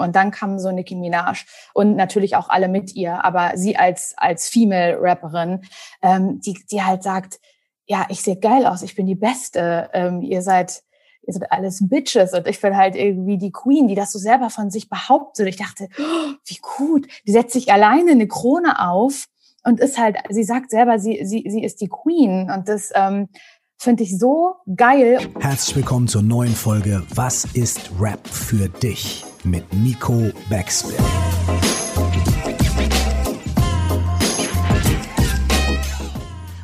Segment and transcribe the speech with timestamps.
[0.00, 1.44] Und dann kam so Nicki Minaj.
[1.74, 5.62] Und natürlich auch alle mit ihr, aber sie als, als Female-Rapperin,
[6.02, 7.40] ähm, die, die halt sagt,
[7.86, 10.82] ja, ich sehe geil aus, ich bin die Beste, ähm, ihr seid,
[11.26, 12.32] ihr seid alles Bitches.
[12.32, 15.48] Und ich bin halt irgendwie die Queen, die das so selber von sich behauptet.
[15.48, 19.26] Ich dachte, oh, wie gut, die setzt sich alleine eine Krone auf
[19.64, 22.50] und ist halt, sie sagt selber, sie, sie, sie ist die Queen.
[22.50, 23.28] Und das ähm,
[23.76, 25.18] finde ich so geil.
[25.40, 30.94] Herzlich willkommen zur neuen Folge Was ist Rap für dich mit Nico Backspin.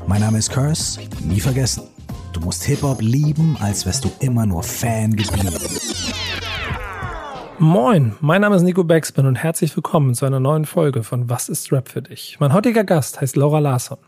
[0.06, 1.84] Mein Name ist Curse, nie vergessen.
[2.32, 5.54] Du musst Hip-Hop lieben, als wärst du immer nur Fan geblieben.
[7.58, 11.48] Moin, mein Name ist Nico Backspin und herzlich willkommen zu einer neuen Folge von Was
[11.48, 12.36] ist Rap für dich?
[12.38, 13.98] Mein heutiger Gast heißt Laura Larsson.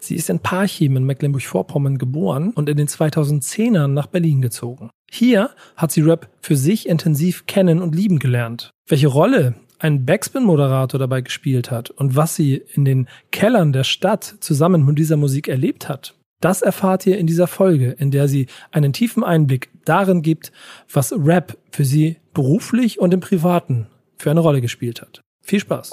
[0.00, 4.90] Sie ist in Parchim in Mecklenburg-Vorpommern geboren und in den 2010ern nach Berlin gezogen.
[5.10, 8.70] Hier hat sie Rap für sich intensiv kennen und lieben gelernt.
[8.88, 14.36] Welche Rolle ein Backspin-Moderator dabei gespielt hat und was sie in den Kellern der Stadt
[14.40, 18.46] zusammen mit dieser Musik erlebt hat, das erfahrt ihr in dieser Folge, in der sie
[18.72, 20.52] einen tiefen Einblick darin gibt,
[20.90, 25.20] was Rap für sie beruflich und im Privaten für eine Rolle gespielt hat.
[25.42, 25.90] Viel Spaß.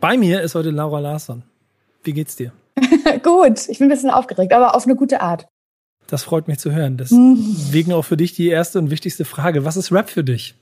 [0.00, 1.44] Bei mir ist heute Laura Larsson.
[2.06, 2.52] Wie geht's dir?
[3.22, 5.48] Gut, ich bin ein bisschen aufgeregt, aber auf eine gute Art.
[6.06, 6.96] Das freut mich zu hören.
[6.96, 9.64] Deswegen auch für dich die erste und wichtigste Frage.
[9.64, 10.54] Was ist Rap für dich?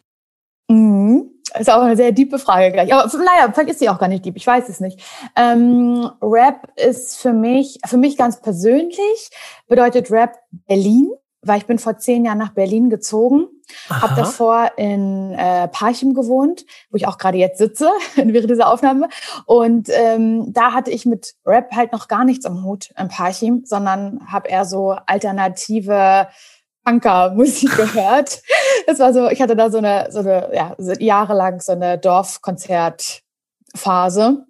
[0.68, 1.30] Mhm.
[1.58, 2.92] Ist auch eine sehr diepe Frage gleich.
[2.92, 4.36] Aber naja, vielleicht ist sie auch gar nicht deep.
[4.36, 5.00] Ich weiß es nicht.
[5.36, 9.30] Ähm, Rap ist für mich, für mich ganz persönlich,
[9.68, 11.10] bedeutet Rap Berlin,
[11.42, 13.46] weil ich bin vor zehn Jahren nach Berlin gezogen,
[13.88, 19.08] habe davor in äh, Parchim gewohnt, wo ich auch gerade jetzt sitze während dieser Aufnahme.
[19.46, 23.62] Und ähm, da hatte ich mit Rap halt noch gar nichts am Hut in Parchim,
[23.64, 26.28] sondern habe eher so alternative
[26.84, 28.42] Punker-Musik gehört.
[28.86, 34.46] Das war so, ich hatte da so eine, so eine, ja, jahrelang so eine Dorfkonzertphase.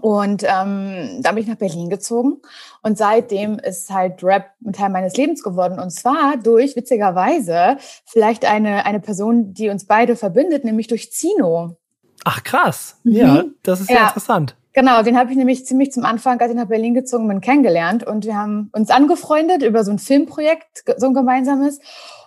[0.00, 2.42] Und ähm, da bin ich nach Berlin gezogen.
[2.82, 5.78] Und seitdem ist halt Rap ein Teil meines Lebens geworden.
[5.78, 11.76] Und zwar durch, witzigerweise, vielleicht eine, eine Person, die uns beide verbindet, nämlich durch Zino.
[12.24, 12.98] Ach krass.
[13.04, 13.12] Mhm.
[13.12, 14.56] Ja, das ist ja, ja interessant.
[14.76, 18.04] Genau, den habe ich nämlich ziemlich zum Anfang, als ich nach Berlin gezogen bin, kennengelernt.
[18.04, 21.78] Und wir haben uns angefreundet über so ein Filmprojekt, so ein gemeinsames.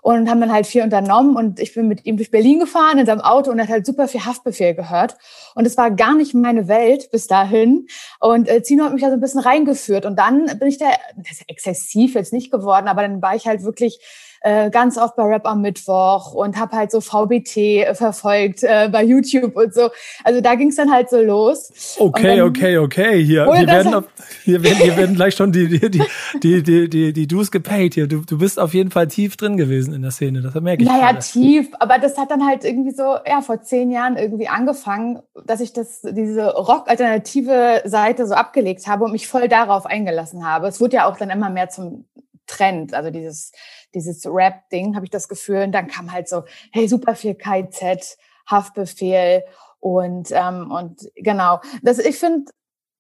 [0.02, 1.36] Und haben dann halt viel unternommen.
[1.36, 3.86] Und ich bin mit ihm durch Berlin gefahren in seinem Auto und er hat halt
[3.86, 5.18] super viel Haftbefehl gehört.
[5.56, 7.88] Und es war gar nicht meine Welt bis dahin.
[8.22, 10.06] Und äh, Zino hat mich da so ein bisschen reingeführt.
[10.06, 10.86] Und dann bin ich da,
[11.18, 14.00] das ist exzessiv jetzt nicht geworden, aber dann war ich halt wirklich
[14.42, 18.90] äh, ganz oft bei Rap am Mittwoch und habe halt so VBT äh, verfolgt äh,
[18.92, 19.90] bei YouTube und so.
[20.24, 21.98] Also da ging es dann halt so los.
[21.98, 23.24] Okay, dann, okay, okay.
[23.24, 24.06] Hier, hier werden, auf,
[24.44, 26.04] hier, werden, hier werden gleich schon die, die, die,
[26.44, 28.08] die, die, die, die Dues gepaid hier.
[28.08, 30.42] Du, du bist auf jeden Fall tief drin gewesen in der Szene.
[30.42, 30.90] Das merke ich.
[30.90, 31.20] Naja, gerade.
[31.20, 31.70] tief.
[31.80, 35.74] Aber das hat dann halt irgendwie so, ja, vor zehn Jahren irgendwie angefangen, dass ich
[35.74, 40.68] das, diese Rock-alternative Seite so abgelegt habe und mich voll darauf eingelassen habe.
[40.68, 42.06] Es wurde ja auch dann immer mehr zum
[42.48, 43.52] Trend, also dieses
[43.94, 45.64] dieses Rap-Ding, habe ich das Gefühl.
[45.64, 48.18] Und dann kam halt so, hey, super viel KZ,
[48.50, 49.44] Haftbefehl
[49.80, 51.60] und, ähm, und genau.
[51.82, 52.52] Das, ich finde,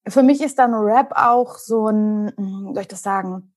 [0.08, 3.53] für mich ist dann Rap auch so ein, hm, soll ich das sagen,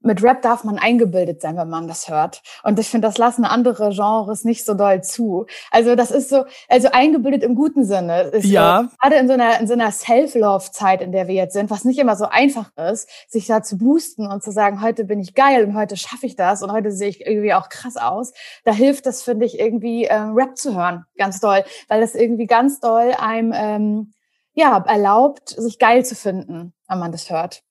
[0.00, 2.42] mit Rap darf man eingebildet sein, wenn man das hört.
[2.62, 5.46] Und ich finde, das lassen andere Genres nicht so doll zu.
[5.70, 8.22] Also das ist so, also eingebildet im guten Sinne.
[8.22, 8.84] Ist ja.
[8.84, 11.84] So, gerade in so einer, in so einer Self-Love-Zeit, in der wir jetzt sind, was
[11.84, 15.34] nicht immer so einfach ist, sich da zu boosten und zu sagen, heute bin ich
[15.34, 18.32] geil und heute schaffe ich das und heute sehe ich irgendwie auch krass aus.
[18.64, 22.46] Da hilft das, finde ich, irgendwie ähm, Rap zu hören, ganz doll, weil das irgendwie
[22.46, 24.12] ganz doll einem ähm,
[24.54, 27.62] ja erlaubt, sich geil zu finden, wenn man das hört.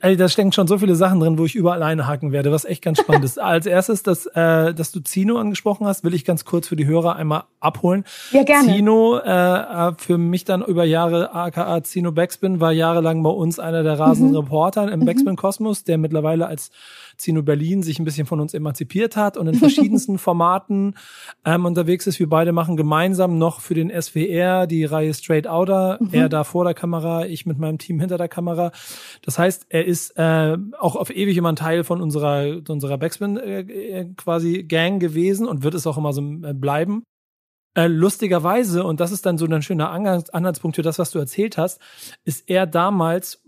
[0.00, 3.00] Da stecken schon so viele Sachen drin, wo ich überall einhaken werde, was echt ganz
[3.00, 3.38] spannend ist.
[3.40, 6.86] Als erstes, dass, äh, dass du Zino angesprochen hast, will ich ganz kurz für die
[6.86, 8.04] Hörer einmal abholen.
[8.32, 8.72] Ja, gerne.
[8.72, 13.82] Zino, äh, für mich dann über Jahre, aka Zino Backspin, war jahrelang bei uns einer
[13.82, 14.38] der rasenden mhm.
[14.38, 15.04] Reporter im mhm.
[15.04, 16.70] Backspin Kosmos, der mittlerweile als
[17.20, 20.94] Zino Berlin sich ein bisschen von uns emanzipiert hat und in verschiedensten Formaten
[21.44, 22.18] ähm, unterwegs ist.
[22.18, 25.98] Wir beide machen gemeinsam noch für den SWR die Reihe Straight Outer.
[26.00, 26.08] Mhm.
[26.12, 28.72] Er da vor der Kamera, ich mit meinem Team hinter der Kamera.
[29.22, 33.36] Das heißt, er ist äh, auch auf ewig immer ein Teil von unserer, unserer Backspin
[33.36, 37.04] äh, äh quasi Gang gewesen und wird es auch immer so äh, bleiben.
[37.74, 41.56] Äh, lustigerweise, und das ist dann so ein schöner Anhaltspunkt für das, was du erzählt
[41.56, 41.80] hast,
[42.24, 43.42] ist er damals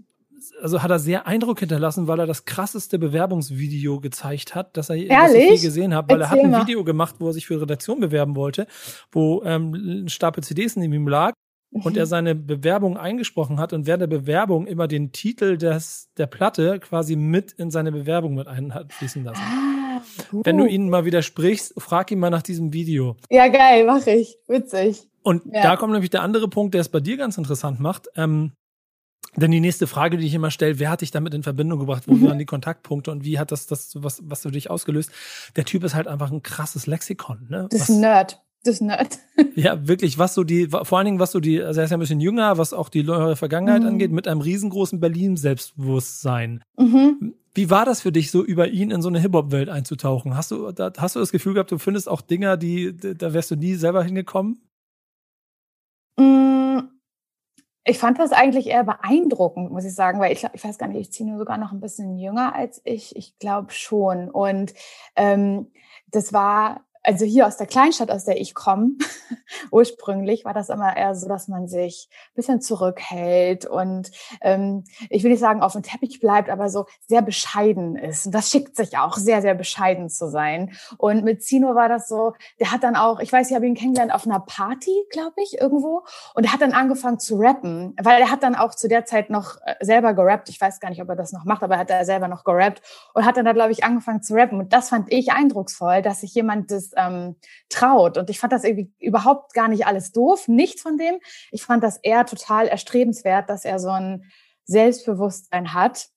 [0.62, 4.96] also hat er sehr Eindruck hinterlassen, weil er das krasseste Bewerbungsvideo gezeigt hat, das er
[4.96, 5.60] Ehrlich?
[5.60, 6.62] je gesehen hat, weil Erzähl er hat ein mal.
[6.62, 8.66] Video gemacht, wo er sich für Redaktion bewerben wollte,
[9.10, 11.32] wo ähm, ein Stapel CDs neben ihm lag
[11.72, 12.08] und er mhm.
[12.08, 17.16] seine Bewerbung eingesprochen hat und während der Bewerbung immer den Titel des, der Platte quasi
[17.16, 19.42] mit in seine Bewerbung mit einfließen lassen.
[19.42, 20.02] Ah.
[20.32, 23.16] Wenn du ihn mal widersprichst, frag ihn mal nach diesem Video.
[23.30, 24.36] Ja, geil, mach ich.
[24.48, 25.08] Witzig.
[25.22, 25.62] Und Ja.
[25.62, 28.08] da kommt nämlich der andere Punkt, der es bei dir ganz interessant macht.
[28.16, 28.52] Ähm,
[29.36, 32.04] denn die nächste Frage, die ich immer stelle, wer hat dich damit in Verbindung gebracht?
[32.06, 32.26] Wo Mhm.
[32.26, 35.10] waren die Kontaktpunkte und wie hat das, das was, was für dich ausgelöst?
[35.56, 37.66] Der Typ ist halt einfach ein krasses Lexikon, ne?
[37.70, 38.42] Das Was, ist ein Nerd.
[38.64, 39.18] Das ist Nerd.
[39.56, 41.96] ja, wirklich, was so die, vor allen Dingen, was so die, also er ist ja
[41.96, 43.88] ein bisschen jünger, was auch die neuere Vergangenheit Mhm.
[43.88, 46.62] angeht, mit einem riesengroßen Berlin-Selbstbewusstsein.
[46.78, 47.34] Mhm.
[47.54, 50.36] Wie war das für dich, so über ihn in so eine Hip-Hop-Welt einzutauchen?
[50.36, 53.50] Hast du, da, hast du das Gefühl gehabt, du findest auch Dinger, die, da wärst
[53.50, 54.62] du nie selber hingekommen?
[56.18, 56.22] Mm,
[57.84, 61.00] Ich fand das eigentlich eher beeindruckend, muss ich sagen, weil ich, ich weiß gar nicht,
[61.00, 63.16] ich ziehe nur sogar noch ein bisschen jünger als ich.
[63.16, 64.30] Ich glaube schon.
[64.30, 64.72] Und
[65.16, 65.72] ähm,
[66.08, 68.92] das war, also hier aus der Kleinstadt, aus der ich komme,
[69.70, 74.10] ursprünglich war das immer eher so, dass man sich ein bisschen zurückhält und
[74.40, 78.26] ähm, ich will nicht sagen, auf dem Teppich bleibt, aber so sehr bescheiden ist.
[78.26, 80.72] Und das schickt sich auch, sehr, sehr bescheiden zu sein.
[80.96, 83.74] Und mit Zino war das so, der hat dann auch, ich weiß, ich habe ihn
[83.74, 86.04] kennengelernt auf einer Party, glaube ich, irgendwo.
[86.34, 89.30] Und er hat dann angefangen zu rappen, weil er hat dann auch zu der Zeit
[89.30, 90.48] noch äh, selber gerappt.
[90.48, 92.44] Ich weiß gar nicht, ob er das noch macht, aber er hat da selber noch
[92.44, 92.82] gerappt
[93.14, 94.60] und hat dann da, glaube ich, angefangen zu rappen.
[94.60, 97.36] Und das fand ich eindrucksvoll, dass sich jemand das ähm,
[97.68, 98.18] traut.
[98.18, 101.18] Und ich fand das irgendwie überhaupt gar nicht alles doof, nichts von dem.
[101.50, 104.24] Ich fand das eher total erstrebenswert, dass er so ein
[104.64, 106.08] Selbstbewusstsein hat.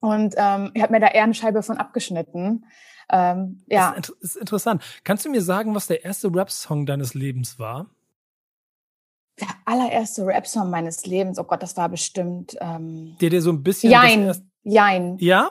[0.00, 2.66] Und ähm, ich habe mir da eher eine Scheibe von abgeschnitten.
[3.10, 3.94] Ähm, ja.
[3.96, 4.82] Das ist, int- ist interessant.
[5.04, 7.90] Kannst du mir sagen, was der erste Rap-Song deines Lebens war?
[9.40, 13.62] Der allererste Rap-Song meines Lebens, oh Gott, das war bestimmt ähm, Der dir so ein
[13.62, 13.90] bisschen.
[13.90, 15.50] Jein, Jein, ja?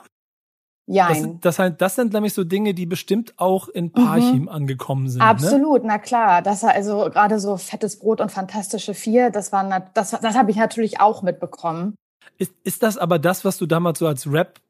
[0.86, 1.40] Das, Jein.
[1.40, 5.20] das, halt, das sind nämlich so Dinge, die bestimmt auch in Parchim angekommen sind.
[5.20, 5.24] Ne?
[5.24, 5.30] Mhm.
[5.30, 6.42] Absolut, na klar.
[6.42, 10.36] Das war also gerade so fettes Brot und fantastische Vier, das war na- das, das
[10.36, 11.94] habe ich natürlich auch mitbekommen.
[12.36, 14.60] Ist, ist das aber das, was du damals so als Rap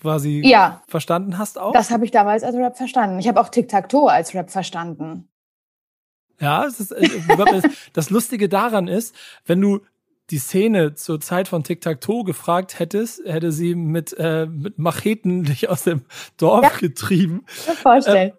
[0.00, 1.72] quasi Ja, verstanden hast auch?
[1.72, 3.18] das habe ich damals als Rap verstanden.
[3.18, 5.28] Ich habe auch Tic-Tac-Toe als Rap verstanden.
[6.40, 6.94] Ja, ist,
[7.94, 9.14] das Lustige daran ist,
[9.46, 9.80] wenn du
[10.30, 15.68] die Szene zur Zeit von Tic-Tac-Toe gefragt hättest, hätte sie mit, äh, mit Macheten dich
[15.68, 16.02] aus dem
[16.38, 16.70] Dorf Ja.
[16.80, 17.44] getrieben.
[17.48, 18.30] Ich kann mir vorstellen.
[18.30, 18.34] Äh,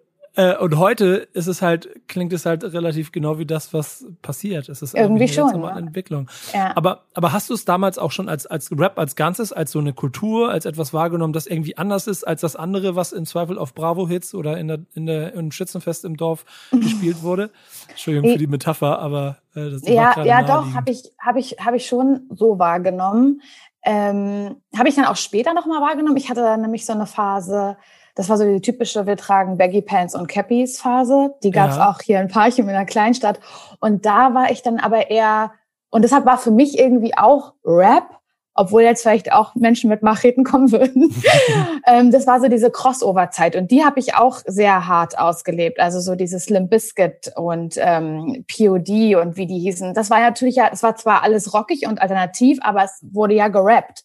[0.60, 4.68] und heute ist es halt, klingt es halt relativ genau wie das, was passiert.
[4.68, 5.86] Es ist Irgendwie eine schon, normale ne?
[5.86, 6.28] Entwicklung.
[6.52, 6.76] ja.
[6.76, 9.78] Aber, aber hast du es damals auch schon als, als Rap als Ganzes, als so
[9.78, 13.58] eine Kultur, als etwas wahrgenommen, das irgendwie anders ist als das andere, was im Zweifel
[13.58, 17.50] auf Bravo-Hits oder in der, in der, im Schützenfest im Dorf gespielt wurde?
[17.88, 21.56] Entschuldigung für die Metapher, aber äh, das war Ja, ja, doch, habe ich, habe ich,
[21.58, 23.40] habe ich schon so wahrgenommen.
[23.82, 26.16] Ähm, habe ich dann auch später nochmal wahrgenommen.
[26.16, 27.76] Ich hatte dann nämlich so eine Phase,
[28.16, 31.34] das war so die typische, wir tragen Baggy Pants und Cappies Phase.
[31.42, 31.90] Die gab es Ja.
[31.90, 33.38] auch hier in Parchim in einer Kleinstadt.
[33.78, 35.52] Und da war ich dann aber eher,
[35.90, 38.08] und deshalb war für mich irgendwie auch Rap,
[38.54, 41.14] obwohl jetzt vielleicht auch Menschen mit Macheten kommen würden.
[41.86, 45.78] ähm, das war so diese Crossover-Zeit und die habe ich auch sehr hart ausgelebt.
[45.78, 49.92] Also so dieses Limp Bizkit und ähm, POD und wie die hießen.
[49.92, 53.48] Das war natürlich ja, es war zwar alles rockig und alternativ, aber es wurde ja
[53.48, 54.04] gerappt.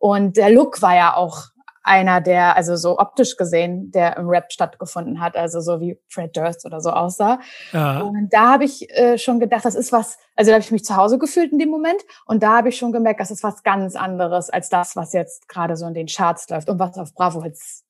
[0.00, 1.51] Und der Look war ja auch
[1.82, 6.36] einer, der, also so optisch gesehen, der im Rap stattgefunden hat, also so wie Fred
[6.36, 7.40] Durst oder so aussah.
[7.72, 8.00] Ja.
[8.00, 10.84] Und da habe ich äh, schon gedacht, das ist was, also da habe ich mich
[10.84, 13.62] zu Hause gefühlt in dem Moment und da habe ich schon gemerkt, das ist was
[13.62, 17.14] ganz anderes als das, was jetzt gerade so in den Charts läuft und was auf
[17.14, 17.84] Bravo Hits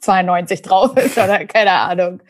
[0.00, 2.20] 92 drauf ist oder keine Ahnung.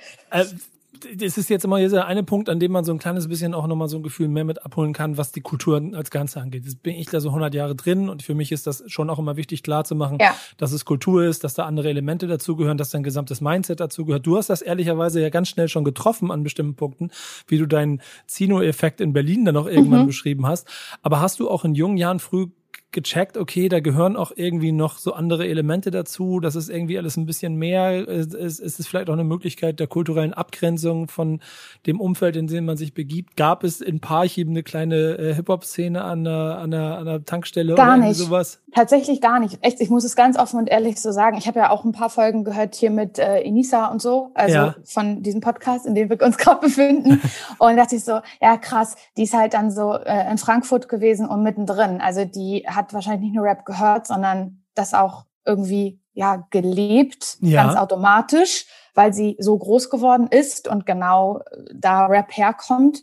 [1.17, 3.67] Das ist jetzt immer dieser eine Punkt, an dem man so ein kleines bisschen auch
[3.67, 6.65] nochmal so ein Gefühl mehr mit abholen kann, was die Kultur als Ganze angeht.
[6.65, 9.19] Jetzt bin ich da so 100 Jahre drin und für mich ist das schon auch
[9.19, 10.35] immer wichtig klar zu machen, Ja.
[10.57, 14.27] dass es Kultur ist, dass da andere Elemente dazugehören, dass dein gesamtes Mindset dazugehört.
[14.27, 17.11] Du hast das ehrlicherweise ja ganz schnell schon getroffen an bestimmten Punkten,
[17.47, 20.07] wie du deinen Zino-Effekt in Berlin dann auch irgendwann Mhm.
[20.07, 20.67] beschrieben hast.
[21.03, 22.47] Aber hast du auch in jungen Jahren früh
[22.91, 27.17] gecheckt, okay, da gehören auch irgendwie noch so andere Elemente dazu, das ist irgendwie alles
[27.19, 31.41] ein bisschen mehr, es, es es ist vielleicht auch eine Möglichkeit der kulturellen Abgrenzung von
[31.87, 33.37] dem Umfeld, in dem man sich begibt.
[33.37, 37.75] Gab es in Parchim eine kleine äh, Hip-Hop-Szene an einer, an, einer, an einer Tankstelle
[37.75, 38.17] Gar oder nicht.
[38.17, 38.61] sowas?
[38.75, 39.59] Tatsächlich gar nicht.
[39.61, 41.37] Echt, ich muss es ganz offen und ehrlich so sagen.
[41.37, 44.55] Ich habe ja auch ein paar Folgen gehört hier mit äh, Inisa und so, also
[44.55, 44.75] Ja.
[44.85, 47.21] von diesem Podcast, in dem wir uns gerade befinden.
[47.59, 51.27] und dachte ich so, ja krass, die ist halt dann so äh, in Frankfurt gewesen
[51.29, 52.01] und mittendrin.
[52.01, 57.65] Also die hat wahrscheinlich nicht nur Rap gehört, sondern das auch irgendwie ja gelebt, Ja.
[57.65, 63.01] ganz automatisch, weil sie so groß geworden ist und genau äh, da Rap herkommt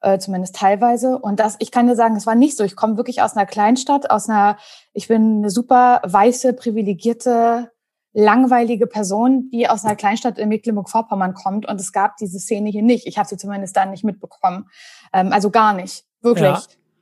[0.00, 1.18] äh, zumindest teilweise.
[1.18, 2.64] Und das, ich kann dir sagen, es war nicht so.
[2.64, 4.56] Ich komme wirklich aus einer Kleinstadt, aus einer,
[4.92, 7.70] ich bin eine super weiße, privilegierte,
[8.12, 11.66] langweilige Person, die aus einer Kleinstadt in Mecklenburg-Vorpommern kommt.
[11.66, 13.06] Und es gab diese Szene hier nicht.
[13.06, 14.68] Ich habe sie zumindest dann nicht mitbekommen.
[15.12, 16.44] Ähm, also gar nicht, wirklich.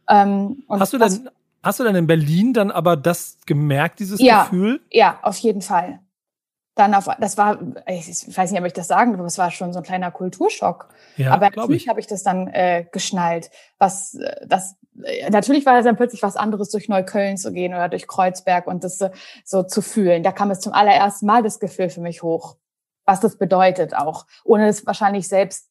[0.09, 0.23] Ja.
[0.23, 1.31] Ähm, Hast du das- denn,
[1.63, 4.45] hast du denn in Berlin dann aber das gemerkt, dieses Ja.
[4.45, 4.81] Gefühl?
[4.91, 6.01] Ja, auf jeden Fall.
[6.75, 9.73] dann auf, das war, ich weiß nicht, ob ich das sagen aber es war schon
[9.75, 10.89] so ein kleiner Kulturschock.
[11.19, 13.51] Ja, Aber natürlich habe ich das dann äh, geschnallt.
[13.79, 17.75] Was äh, das äh, natürlich war es dann plötzlich was anderes, durch Neukölln zu gehen
[17.75, 19.11] oder durch Kreuzberg und das so,
[19.45, 20.23] so zu fühlen.
[20.23, 22.57] Da kam es zum allerersten Mal das Gefühl für mich hoch,
[23.05, 25.69] was das bedeutet auch, ohne es wahrscheinlich selbst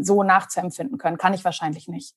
[0.00, 1.16] so nachzuempfinden können.
[1.16, 2.16] Kann ich wahrscheinlich nicht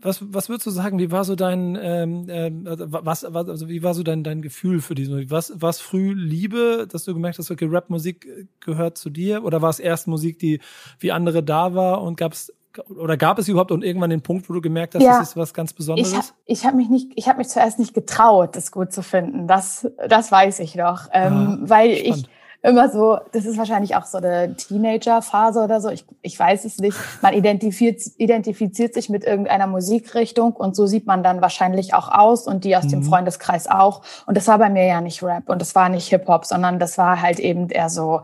[0.00, 0.98] was, was würdest du sagen?
[0.98, 4.80] Wie war so dein, ähm, äh, was, was, also wie war so dein, dein Gefühl
[4.80, 5.30] für diese Musik?
[5.30, 9.44] Was, war es früh Liebe, dass du gemerkt hast, okay, Rap-Musik gehört zu dir?
[9.44, 10.60] Oder war es erst Musik, die
[10.98, 12.52] wie andere da war und gab es
[12.86, 15.36] oder gab es überhaupt und irgendwann den Punkt, wo du gemerkt hast, ja, das ist
[15.36, 16.12] was ganz Besonderes?
[16.12, 19.02] Ich habe ich hab mich nicht, ich habe mich zuerst nicht getraut, das gut zu
[19.02, 19.48] finden.
[19.48, 22.18] Das, das weiß ich noch, ähm, ah, weil spannend.
[22.18, 25.90] ich immer so, das ist wahrscheinlich auch so eine Teenager-Phase oder so.
[25.90, 26.96] Ich, ich weiß es nicht.
[27.22, 32.46] Man identifiziert, identifiziert sich mit irgendeiner Musikrichtung und so sieht man dann wahrscheinlich auch aus
[32.46, 32.90] und die aus mhm.
[32.90, 34.02] dem Freundeskreis auch.
[34.26, 36.98] Und das war bei mir ja nicht Rap und das war nicht Hip-Hop, sondern das
[36.98, 38.22] war halt eben eher so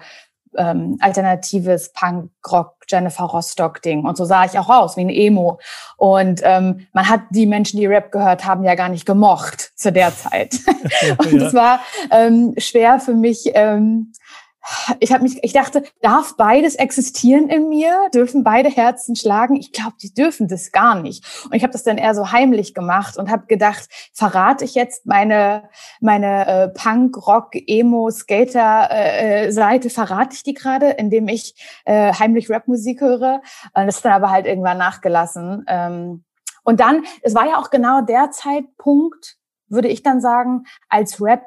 [0.57, 4.05] ähm, alternatives Punk-Rock, Jennifer Rostock-Ding.
[4.05, 5.59] Und so sah ich auch aus, wie ein Emo.
[5.97, 9.93] Und ähm, man hat die Menschen, die Rap gehört haben, ja gar nicht gemocht zu
[9.93, 10.55] der Zeit.
[11.19, 11.59] und es ja.
[11.59, 14.12] war ähm, schwer für mich, ähm,
[15.00, 18.09] ich habe mich, ich dachte, darf beides existieren in mir?
[18.12, 19.56] Dürfen beide Herzen schlagen?
[19.56, 21.25] Ich glaube, die dürfen das gar nicht.
[21.47, 25.06] Und ich habe das dann eher so heimlich gemacht und habe gedacht, verrate ich jetzt
[25.06, 25.68] meine
[26.00, 31.54] meine äh, Punk, Rock, Emo, Skater äh, Seite, verrate ich die gerade, indem ich
[31.85, 33.40] äh, heimlich Rapmusik höre?
[33.75, 35.64] Und das ist dann aber halt irgendwann nachgelassen.
[35.68, 36.25] Ähm,
[36.64, 39.37] und dann, es war ja auch genau der Zeitpunkt,
[39.68, 41.42] würde ich dann sagen, als Rap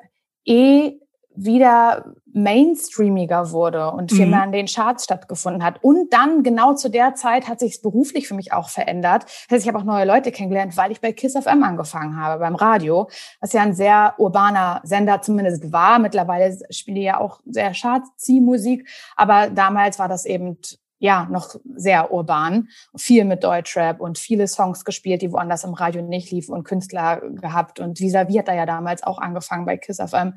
[0.45, 0.99] eh
[1.37, 4.31] wieder mainstreamiger wurde und viel mhm.
[4.31, 5.83] mehr an den Charts stattgefunden hat.
[5.83, 9.23] Und dann genau zu der Zeit hat sich es beruflich für mich auch verändert.
[9.23, 12.39] Das heißt, ich habe auch neue Leute kennengelernt, weil ich bei Kiss FM angefangen habe,
[12.39, 15.99] beim Radio, was ja ein sehr urbaner Sender zumindest war.
[15.99, 20.57] Mittlerweile spiele ich ja auch sehr Charts-Musik, aber damals war das eben
[20.99, 26.01] ja, noch sehr urban, viel mit Deutschrap und viele Songs gespielt, die woanders im Radio
[26.01, 27.79] nicht liefen und Künstler gehabt.
[27.79, 30.33] Und Visavi hat da ja damals auch angefangen bei Kiss FM.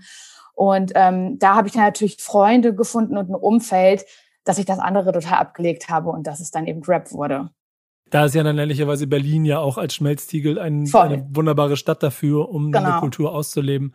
[0.60, 4.04] Und ähm, da habe ich dann natürlich Freunde gefunden und ein Umfeld,
[4.44, 7.48] dass ich das andere total abgelegt habe und dass es dann eben Rap wurde.
[8.10, 12.50] Da ist ja dann ehrlicherweise Berlin ja auch als Schmelztiegel ein, eine wunderbare Stadt dafür,
[12.50, 12.90] um genau.
[12.90, 13.94] eine Kultur auszuleben.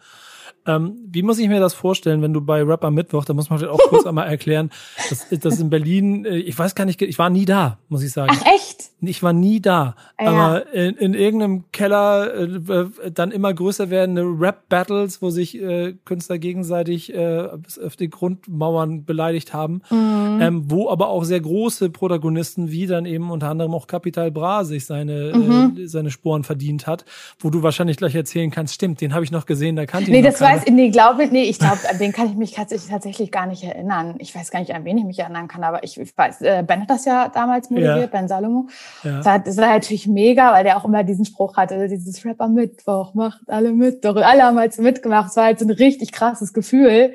[0.65, 3.60] Ähm, wie muss ich mir das vorstellen, wenn du bei Rapper Mittwoch, da muss man
[3.60, 4.72] vielleicht auch kurz einmal erklären,
[5.07, 8.12] das, das in Berlin, äh, ich weiß gar nicht, ich war nie da, muss ich
[8.12, 8.36] sagen.
[8.36, 8.75] Ach echt?
[9.08, 10.28] Ich war nie da, ja.
[10.28, 16.38] aber in, in irgendeinem Keller äh, dann immer größer werdende Rap-Battles, wo sich äh, Künstler
[16.38, 20.40] gegenseitig äh, bis auf die Grundmauern beleidigt haben, mhm.
[20.42, 24.64] ähm, wo aber auch sehr große Protagonisten, wie dann eben unter anderem auch Capital Bra
[24.64, 25.78] sich seine, mhm.
[25.78, 27.06] äh, seine Sporen verdient hat,
[27.40, 30.16] wo du wahrscheinlich gleich erzählen kannst, stimmt, den habe ich noch gesehen, da kannte ich
[30.16, 33.48] nee, das weiß, nee, glaube, nee, ich glaube, an den kann ich mich tatsächlich gar
[33.48, 34.16] nicht erinnern.
[34.20, 36.82] Ich weiß gar nicht, an wen ich mich erinnern kann, aber ich, weiß, äh, Ben
[36.82, 38.08] hat das ja damals moderiert, ja.
[38.08, 38.68] Ben Salomo.
[39.04, 39.18] Ja.
[39.18, 42.48] Das, war, das war natürlich mega, weil der auch immer diesen Spruch hatte, dieses Rapper
[42.48, 45.30] Mittwoch, macht alle mit, doch alle haben halt so mitgemacht.
[45.30, 47.14] Es war halt so ein richtig krasses Gefühl.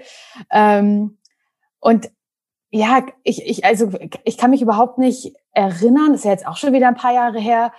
[0.50, 1.18] Ähm,
[1.80, 2.10] und
[2.70, 3.90] ja, ich, ich, also
[4.24, 7.12] ich kann mich überhaupt nicht erinnern, das ist ja jetzt auch schon wieder ein paar
[7.12, 7.72] Jahre her,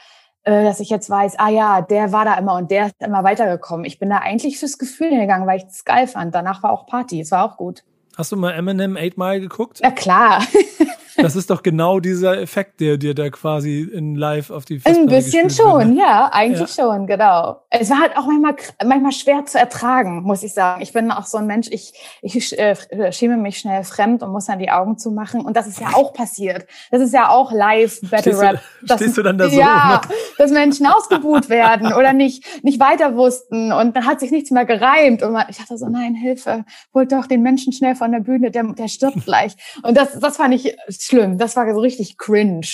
[0.43, 3.23] äh, dass ich jetzt weiß, ah ja, der war da immer und der ist immer
[3.23, 3.85] weitergekommen.
[3.85, 6.35] Ich bin da eigentlich fürs Gefühl hingegangen, weil ich es geil fand.
[6.35, 7.83] Danach war auch Party, es war auch gut.
[8.17, 9.79] Hast du mal Eminem 8 Mile geguckt?
[9.79, 10.43] Ja, klar.
[11.17, 15.01] Das ist doch genau dieser Effekt, der dir da quasi in live auf die Festplatte
[15.01, 15.99] Ein bisschen schon, wird, ne?
[15.99, 16.83] ja, eigentlich ja.
[16.83, 17.61] schon, genau.
[17.69, 20.81] Es war halt auch manchmal, manchmal schwer zu ertragen, muss ich sagen.
[20.81, 22.75] Ich bin auch so ein Mensch, ich, ich äh,
[23.11, 25.41] schäme mich schnell fremd und muss dann die Augen zumachen.
[25.41, 26.65] Und das ist ja auch passiert.
[26.91, 28.59] Das ist ja auch live Battle Rap.
[28.59, 29.59] Stehst du, stehst du dann da so?
[29.59, 30.15] Ja, ne?
[30.37, 34.65] dass Menschen ausgebuht werden oder nicht, nicht weiter wussten und dann hat sich nichts mehr
[34.65, 35.23] gereimt.
[35.23, 38.51] Und man, ich dachte so, nein, Hilfe, holt doch den Menschen schnell von der Bühne,
[38.51, 39.55] der, der stirbt gleich.
[39.83, 41.37] Und das, das fand ich schlimm.
[41.37, 42.67] Das war so richtig cringe.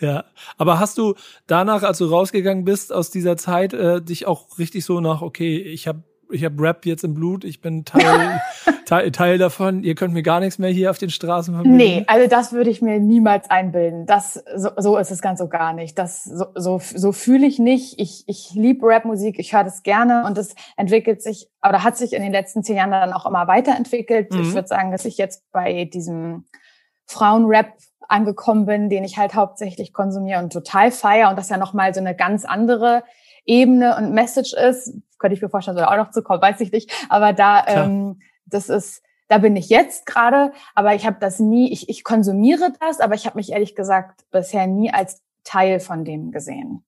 [0.00, 0.24] Ja,
[0.56, 1.14] aber hast du
[1.46, 5.58] danach, als du rausgegangen bist aus dieser Zeit, äh, dich auch richtig so nach, okay,
[5.58, 6.02] ich habe
[6.32, 8.40] ich hab Rap jetzt im Blut, ich bin Teil,
[8.86, 11.76] Teil, Teil davon, ihr könnt mir gar nichts mehr hier auf den Straßen verbinden?
[11.76, 14.06] Nee, also das würde ich mir niemals einbilden.
[14.06, 15.98] Das, so, so ist es ganz so gar nicht.
[15.98, 18.00] Das, so, so, so fühle ich nicht.
[18.00, 22.14] Ich, ich liebe Rapmusik, ich höre das gerne und es entwickelt sich, oder hat sich
[22.14, 24.32] in den letzten zehn Jahren dann auch immer weiterentwickelt.
[24.32, 24.40] Mhm.
[24.40, 26.46] Ich würde sagen, dass ich jetzt bei diesem
[27.06, 27.74] Frauenrap
[28.08, 32.00] angekommen bin, den ich halt hauptsächlich konsumiere und total feier und das ja nochmal so
[32.00, 33.04] eine ganz andere
[33.44, 34.94] Ebene und Message ist.
[35.18, 36.92] Könnte ich mir vorstellen, soll auch noch zu kommen, weiß ich nicht.
[37.08, 41.72] Aber da, ähm, das ist, da bin ich jetzt gerade, aber ich habe das nie,
[41.72, 46.04] ich, ich konsumiere das, aber ich habe mich ehrlich gesagt bisher nie als Teil von
[46.04, 46.84] dem gesehen.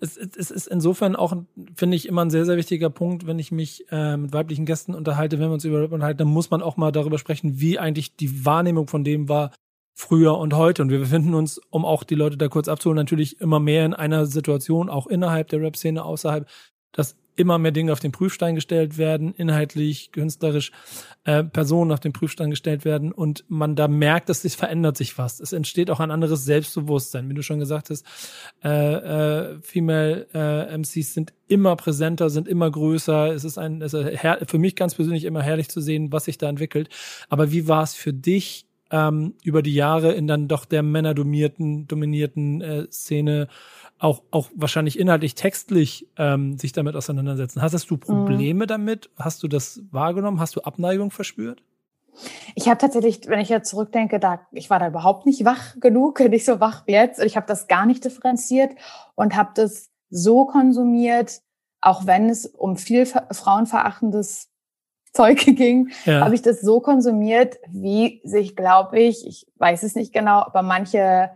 [0.00, 1.34] Es, es ist insofern auch,
[1.74, 4.94] finde ich, immer ein sehr, sehr wichtiger Punkt, wenn ich mich äh, mit weiblichen Gästen
[4.94, 7.78] unterhalte, wenn wir uns über Rap unterhalten, dann muss man auch mal darüber sprechen, wie
[7.78, 9.50] eigentlich die Wahrnehmung von dem war,
[9.94, 10.82] früher und heute.
[10.82, 13.94] Und wir befinden uns, um auch die Leute da kurz abzuholen, natürlich immer mehr in
[13.94, 16.48] einer Situation, auch innerhalb der Rap-Szene, außerhalb,
[16.92, 20.72] dass immer mehr Dinge auf den Prüfstein gestellt werden, inhaltlich, künstlerisch,
[21.24, 25.16] äh, Personen auf den Prüfstein gestellt werden und man da merkt, dass sich verändert sich
[25.18, 25.38] was.
[25.40, 27.28] Es entsteht auch ein anderes Selbstbewusstsein.
[27.28, 28.04] Wie du schon gesagt hast,
[28.64, 33.32] äh, äh, Female äh, MCs sind immer präsenter, sind immer größer.
[33.32, 36.38] Es ist ein, es ist für mich ganz persönlich immer herrlich zu sehen, was sich
[36.38, 36.88] da entwickelt.
[37.28, 41.86] Aber wie war es für dich ähm, über die Jahre in dann doch der männerdominierten
[41.86, 43.48] dominierten äh, Szene
[43.98, 47.62] auch, auch wahrscheinlich inhaltlich textlich ähm, sich damit auseinandersetzen.
[47.62, 48.68] Hattest du Probleme mhm.
[48.68, 49.10] damit?
[49.16, 50.40] Hast du das wahrgenommen?
[50.40, 51.62] Hast du Abneigung verspürt?
[52.54, 56.20] Ich habe tatsächlich, wenn ich jetzt zurückdenke, da ich war da überhaupt nicht wach genug,
[56.30, 57.22] nicht so wach wie jetzt.
[57.22, 58.72] Ich habe das gar nicht differenziert
[59.14, 61.40] und habe das so konsumiert,
[61.80, 64.48] auch wenn es um viel frauenverachtendes
[65.12, 66.20] Zeug ging, ja.
[66.20, 70.62] habe ich das so konsumiert, wie sich, glaube ich, ich weiß es nicht genau, aber
[70.62, 71.30] manche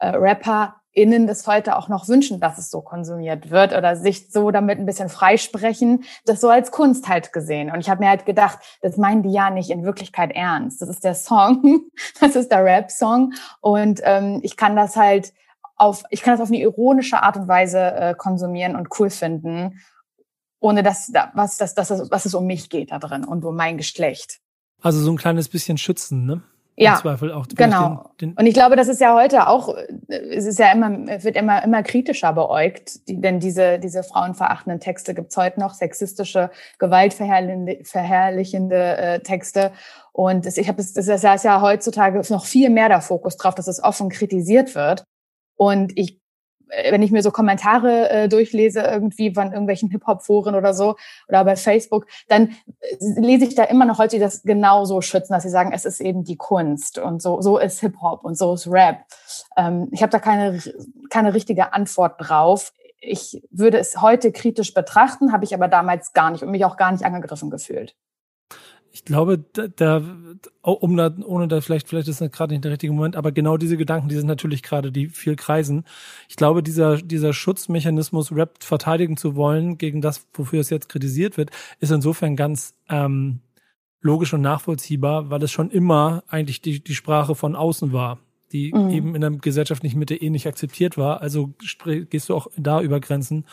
[0.00, 4.30] äh, Rapper innen das heute auch noch wünschen, dass es so konsumiert wird oder sich
[4.30, 7.70] so damit ein bisschen freisprechen, das so als Kunst halt gesehen.
[7.70, 10.82] Und ich habe mir halt gedacht, das meinen die ja nicht in Wirklichkeit ernst.
[10.82, 11.80] Das ist der Song,
[12.20, 15.32] das ist der Rap-Song und ähm, ich kann das halt
[15.76, 19.80] auf, ich kann das auf eine ironische Art und Weise äh, konsumieren und cool finden,
[20.60, 23.78] ohne dass, was, dass, dass, was es um mich geht da drin und um mein
[23.78, 24.38] Geschlecht.
[24.80, 26.42] Also so ein kleines bisschen schützen, ne?
[26.76, 27.46] Ja, Zweifel auch.
[27.48, 28.10] Genau.
[28.20, 29.74] Den, den und ich glaube, das ist ja heute auch,
[30.08, 30.90] es ist ja immer,
[31.22, 36.50] wird immer, immer kritischer beäugt, die, denn diese, diese frauenverachtenden Texte gibt's heute noch, sexistische,
[36.78, 39.72] gewaltverherrlichende äh, Texte.
[40.12, 43.54] Und das, ich habe das, das ist ja heutzutage noch viel mehr der Fokus drauf,
[43.54, 45.04] dass es offen kritisiert wird.
[45.56, 46.21] Und ich
[46.90, 50.96] wenn ich mir so Kommentare äh, durchlese, irgendwie von irgendwelchen Hip-Hop-Foren oder so,
[51.28, 55.32] oder bei Facebook, dann äh, lese ich da immer noch heute das genau so schützen,
[55.32, 58.54] dass sie sagen, es ist eben die Kunst und so, so ist Hip-Hop und so
[58.54, 59.04] ist Rap.
[59.56, 60.60] Ähm, ich habe da keine,
[61.10, 62.72] keine richtige Antwort drauf.
[63.00, 66.76] Ich würde es heute kritisch betrachten, habe ich aber damals gar nicht und mich auch
[66.76, 67.96] gar nicht angegriffen gefühlt
[68.92, 70.02] ich glaube, da, da
[70.60, 73.56] um da, ohne da vielleicht, vielleicht ist das gerade nicht der richtige Moment, aber genau
[73.56, 75.84] diese Gedanken, die sind natürlich gerade, die viel kreisen.
[76.28, 81.38] Ich glaube, dieser, dieser Schutzmechanismus, Rap verteidigen zu wollen gegen das, wofür es jetzt kritisiert
[81.38, 81.50] wird,
[81.80, 83.40] ist insofern ganz ähm,
[84.02, 88.18] logisch und nachvollziehbar, weil es schon immer eigentlich die, die Sprache von außen war
[88.52, 88.90] die mhm.
[88.90, 91.20] eben in der gesellschaftlichen Mitte eh nicht akzeptiert war.
[91.20, 91.52] Also
[91.84, 93.46] gehst du auch da über Grenzen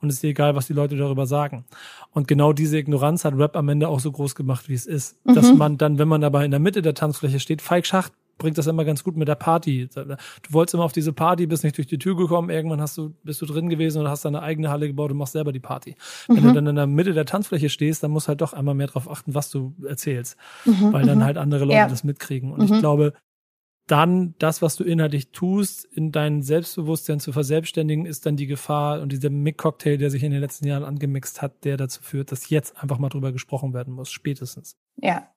[0.00, 1.64] und es ist dir egal, was die Leute darüber sagen.
[2.12, 5.24] Und genau diese Ignoranz hat Rap am Ende auch so groß gemacht, wie es ist.
[5.24, 5.34] Mhm.
[5.34, 8.58] Dass man dann, wenn man aber in der Mitte der Tanzfläche steht, Feig Schacht bringt
[8.58, 9.88] das immer ganz gut mit der Party.
[9.94, 10.16] Du
[10.50, 13.40] wolltest immer auf diese Party, bist nicht durch die Tür gekommen, irgendwann hast du, bist
[13.40, 15.94] du drin gewesen und hast deine eigene Halle gebaut und machst selber die Party.
[16.28, 16.34] Mhm.
[16.34, 16.54] Wenn du mhm.
[16.54, 19.08] dann in der Mitte der Tanzfläche stehst, dann musst du halt doch einmal mehr darauf
[19.08, 20.92] achten, was du erzählst, mhm.
[20.92, 21.24] weil dann mhm.
[21.24, 21.88] halt andere Leute ja.
[21.88, 22.52] das mitkriegen.
[22.52, 23.12] Und ich glaube,
[23.92, 29.02] dann das, was du inhaltlich tust, in dein Selbstbewusstsein zu verselbstständigen, ist dann die Gefahr
[29.02, 32.48] und dieser Mick-Cocktail, der sich in den letzten Jahren angemixt hat, der dazu führt, dass
[32.48, 34.78] jetzt einfach mal drüber gesprochen werden muss, spätestens.
[34.96, 35.28] Ja,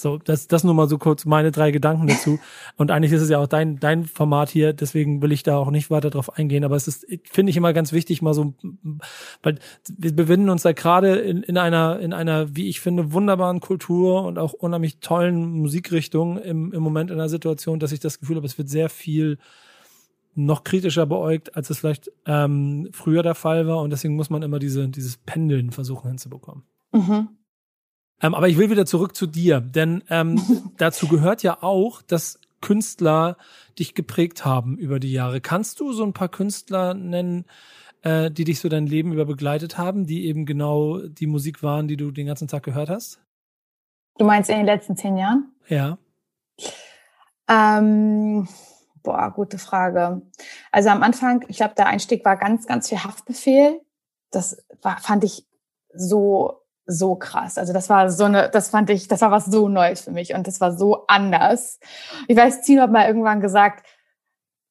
[0.00, 2.38] so, das, das nur mal so kurz meine drei Gedanken dazu.
[2.76, 5.70] Und eigentlich ist es ja auch dein, dein Format hier, deswegen will ich da auch
[5.70, 6.64] nicht weiter drauf eingehen.
[6.64, 8.54] Aber es ist, finde ich immer ganz wichtig, mal so,
[9.42, 9.58] weil
[9.88, 14.24] wir befinden uns da gerade in, in einer, in einer, wie ich finde, wunderbaren Kultur
[14.24, 18.36] und auch unheimlich tollen Musikrichtung im, im Moment in einer Situation, dass ich das Gefühl
[18.36, 19.38] habe, es wird sehr viel
[20.34, 23.80] noch kritischer beäugt, als es vielleicht ähm, früher der Fall war.
[23.82, 26.64] Und deswegen muss man immer diese, dieses Pendeln versuchen hinzubekommen.
[26.92, 27.28] Mhm.
[28.22, 30.40] Ähm, aber ich will wieder zurück zu dir, denn ähm,
[30.76, 33.36] dazu gehört ja auch, dass Künstler
[33.78, 35.40] dich geprägt haben über die Jahre.
[35.40, 37.46] Kannst du so ein paar Künstler nennen,
[38.02, 41.88] äh, die dich so dein Leben über begleitet haben, die eben genau die Musik waren,
[41.88, 43.20] die du den ganzen Tag gehört hast?
[44.18, 45.52] Du meinst in den letzten zehn Jahren?
[45.68, 45.96] Ja.
[47.48, 48.46] Ähm,
[49.02, 50.22] boah, gute Frage.
[50.70, 53.80] Also am Anfang, ich glaube, der Einstieg war ganz, ganz viel Haftbefehl.
[54.30, 55.46] Das war, fand ich
[55.94, 56.59] so
[56.90, 57.58] so krass.
[57.58, 60.34] Also das war so eine, das fand ich, das war was so Neues für mich
[60.34, 61.78] und das war so anders.
[62.28, 63.86] Ich weiß, Tino hat mal irgendwann gesagt,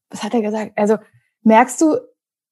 [0.10, 0.73] was hat er gesagt?
[0.75, 0.97] Also
[1.43, 1.97] merkst du,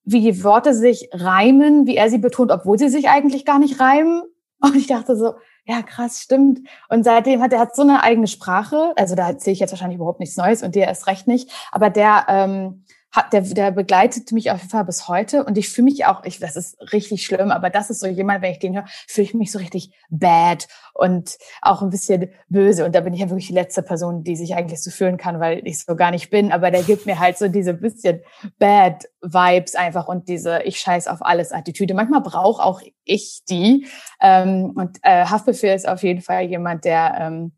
[0.04, 3.78] wie die Worte sich reimen, wie er sie betont, obwohl sie sich eigentlich gar nicht
[3.80, 4.22] reimen?
[4.60, 6.66] Und ich dachte so, ja krass, stimmt.
[6.88, 8.92] Und seitdem hat er hat so eine eigene Sprache.
[8.96, 11.50] Also da erzähle ich jetzt wahrscheinlich überhaupt nichts Neues und dir erst recht nicht.
[11.70, 15.44] Aber der ähm, hat, der, der begleitet mich auf jeden Fall bis heute.
[15.44, 18.42] Und ich fühle mich auch, ich, das ist richtig schlimm, aber das ist so jemand,
[18.42, 22.84] wenn ich den höre, fühle ich mich so richtig bad und auch ein bisschen böse.
[22.84, 25.40] Und da bin ich ja wirklich die letzte Person, die sich eigentlich so fühlen kann,
[25.40, 28.20] weil ich so gar nicht bin, aber der gibt mir halt so diese bisschen
[28.58, 31.94] bad Vibes einfach und diese ich scheiß auf alles Attitüde.
[31.94, 33.86] Manchmal brauche auch ich die.
[34.20, 37.52] Ähm, und äh, Haftbefehl ist auf jeden Fall jemand, der ähm,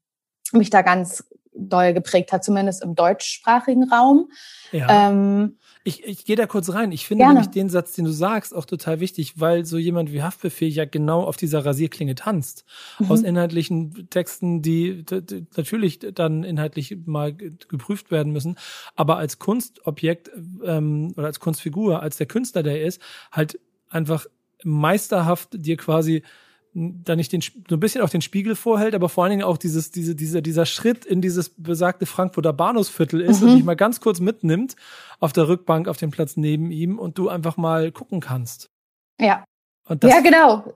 [0.53, 1.25] mich da ganz
[1.69, 4.31] doll geprägt hat, zumindest im deutschsprachigen Raum.
[4.73, 5.11] Ja.
[5.11, 6.93] Ähm, ich, ich gehe da kurz rein.
[6.93, 7.35] Ich finde gerne.
[7.35, 10.85] nämlich den Satz, den du sagst, auch total wichtig, weil so jemand wie Haftbefehl ja
[10.85, 12.65] genau auf dieser Rasierklinge tanzt.
[12.99, 13.11] Mhm.
[13.11, 18.57] Aus inhaltlichen Texten, die, die, natürlich dann inhaltlich mal geprüft werden müssen,
[18.95, 20.31] aber als Kunstobjekt
[20.65, 23.01] ähm, oder als Kunstfigur, als der Künstler, der er ist,
[23.33, 24.27] halt einfach
[24.63, 26.23] meisterhaft dir quasi
[26.73, 29.59] da nicht den, so ein bisschen auch den Spiegel vorhält, aber vor allen Dingen auch
[29.59, 33.49] dieses, diese, dieser, dieser Schritt in dieses besagte Frankfurter Bahnhofsviertel ist mhm.
[33.49, 34.77] und dich mal ganz kurz mitnimmt
[35.19, 38.71] auf der Rückbank auf dem Platz neben ihm und du einfach mal gucken kannst.
[39.19, 39.45] Ja.
[39.89, 40.73] ja, genau.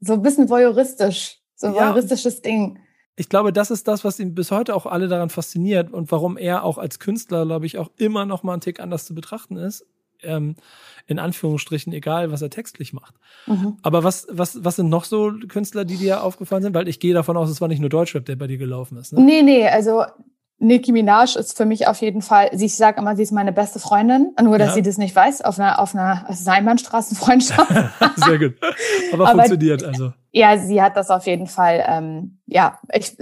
[0.00, 1.38] So ein bisschen voyeuristisch.
[1.54, 1.80] So ein ja.
[1.82, 2.80] voyeuristisches Ding.
[3.16, 6.36] Ich glaube, das ist das, was ihn bis heute auch alle daran fasziniert und warum
[6.36, 9.56] er auch als Künstler, glaube ich, auch immer noch mal einen Tick anders zu betrachten
[9.56, 9.86] ist
[10.22, 10.56] ähm,
[11.06, 13.14] in Anführungsstrichen egal, was er textlich macht.
[13.46, 13.76] Mhm.
[13.82, 16.74] Aber was, was, was sind noch so Künstler, die dir aufgefallen sind?
[16.74, 19.12] Weil ich gehe davon aus, es war nicht nur Deutschrap, der bei dir gelaufen ist.
[19.12, 19.20] Ne?
[19.20, 20.04] Nee, nee, also
[20.60, 23.52] Nicki Minaj ist für mich auf jeden Fall, sie, ich sage immer, sie ist meine
[23.52, 24.74] beste Freundin, nur dass ja.
[24.74, 27.72] sie das nicht weiß, auf einer, auf einer Seinbahnstraßenfreundschaft.
[28.16, 28.54] Sehr gut.
[29.12, 30.12] Aber, Aber, funktioniert also.
[30.32, 33.16] Ja, sie hat das auf jeden Fall, ähm, ja, ich,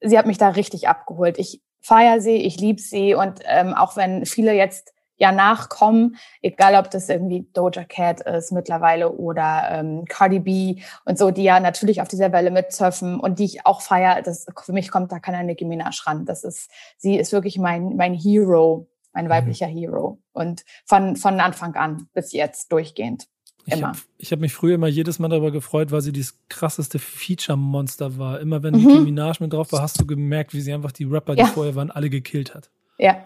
[0.00, 1.38] sie hat mich da richtig abgeholt.
[1.38, 6.74] Ich feiere sie, ich liebe sie und ähm, auch wenn viele jetzt ja nachkommen, egal
[6.74, 11.60] ob das irgendwie Doja Cat ist mittlerweile oder ähm, Cardi B und so, die ja
[11.60, 14.22] natürlich auf dieser Welle mitsurfen und die ich auch feiere.
[14.22, 16.24] Das für mich kommt da keine Nicki Minaj ran.
[16.24, 19.30] Das ist, sie ist wirklich mein mein Hero, mein mhm.
[19.30, 19.76] weiblicher mhm.
[19.76, 23.26] Hero und von von Anfang an bis jetzt durchgehend.
[23.66, 23.92] Immer.
[24.16, 28.16] Ich habe hab mich früher immer jedes Mal darüber gefreut, weil sie das krasseste Feature-Monster
[28.16, 28.40] war.
[28.40, 28.86] Immer wenn mhm.
[28.86, 31.46] Nicki Minaj mit drauf war, hast du gemerkt, wie sie einfach die Rapper, die ja.
[31.46, 32.70] vorher waren, alle gekillt hat.
[32.98, 33.22] Ja,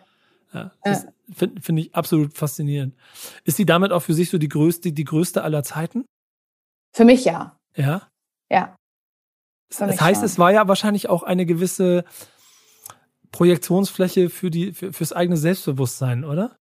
[0.54, 2.94] ja, das finde find ich absolut faszinierend.
[3.44, 6.04] Ist sie damit auch für sich so die größte, die größte aller Zeiten?
[6.92, 7.58] Für mich ja.
[7.76, 8.08] Ja?
[8.50, 8.76] Ja.
[9.68, 10.26] Das heißt, schon.
[10.26, 12.04] es war ja wahrscheinlich auch eine gewisse
[13.32, 16.56] Projektionsfläche für die, für, fürs eigene Selbstbewusstsein, oder?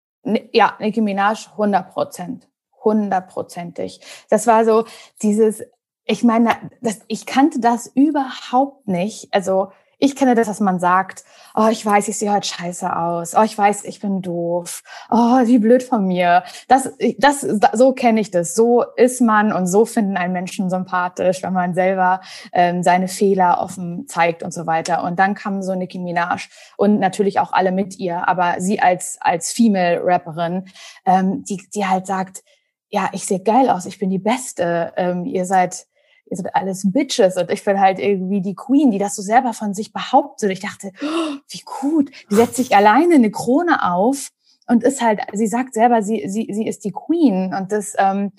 [0.52, 2.50] Ja, Nicki Minaj 100 Prozent.
[2.84, 4.02] Hundertprozentig.
[4.30, 4.86] Das war so
[5.22, 5.62] dieses,
[6.06, 9.28] ich meine, das, ich kannte das überhaupt nicht.
[9.32, 11.24] Also ich kenne das, dass man sagt,
[11.56, 13.36] oh, ich weiß, ich sehe heute scheiße aus.
[13.36, 14.84] Oh, ich weiß, ich bin doof.
[15.10, 16.44] Oh, wie blöd von mir.
[16.68, 18.56] Das, das, so kenne ich das.
[18.56, 23.60] So ist man und so finden einen Menschen sympathisch, wenn man selber ähm, seine Fehler
[23.62, 25.04] offen zeigt und so weiter.
[25.04, 29.18] Und dann kam so Nicki Minaj und natürlich auch alle mit ihr, aber sie als
[29.22, 30.66] als Female Rapperin,
[31.06, 32.44] ähm, die die halt sagt,
[32.90, 34.94] ja, ich sehe geil aus, ich bin die Beste.
[34.98, 35.88] Ähm, ihr seid
[36.34, 37.38] ihr seid alles Bitches.
[37.38, 40.50] Und ich bin halt irgendwie die Queen, die das so selber von sich behauptet.
[40.50, 44.30] Und ich dachte, oh, wie gut, die setzt sich alleine eine Krone auf
[44.68, 47.54] und ist halt, sie sagt selber, sie, sie, sie ist die Queen.
[47.54, 48.32] Und das ähm,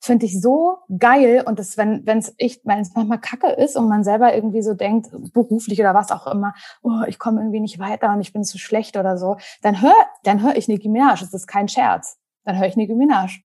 [0.00, 1.44] finde ich so geil.
[1.46, 4.62] Und das, wenn wenn es echt, wenn es manchmal Kacke ist und man selber irgendwie
[4.62, 8.32] so denkt, beruflich oder was auch immer, oh, ich komme irgendwie nicht weiter und ich
[8.32, 11.68] bin zu schlecht oder so, dann hör, dann höre ich Nicki Minaj, das ist kein
[11.68, 13.42] Scherz, dann höre ich Nicki Minaj.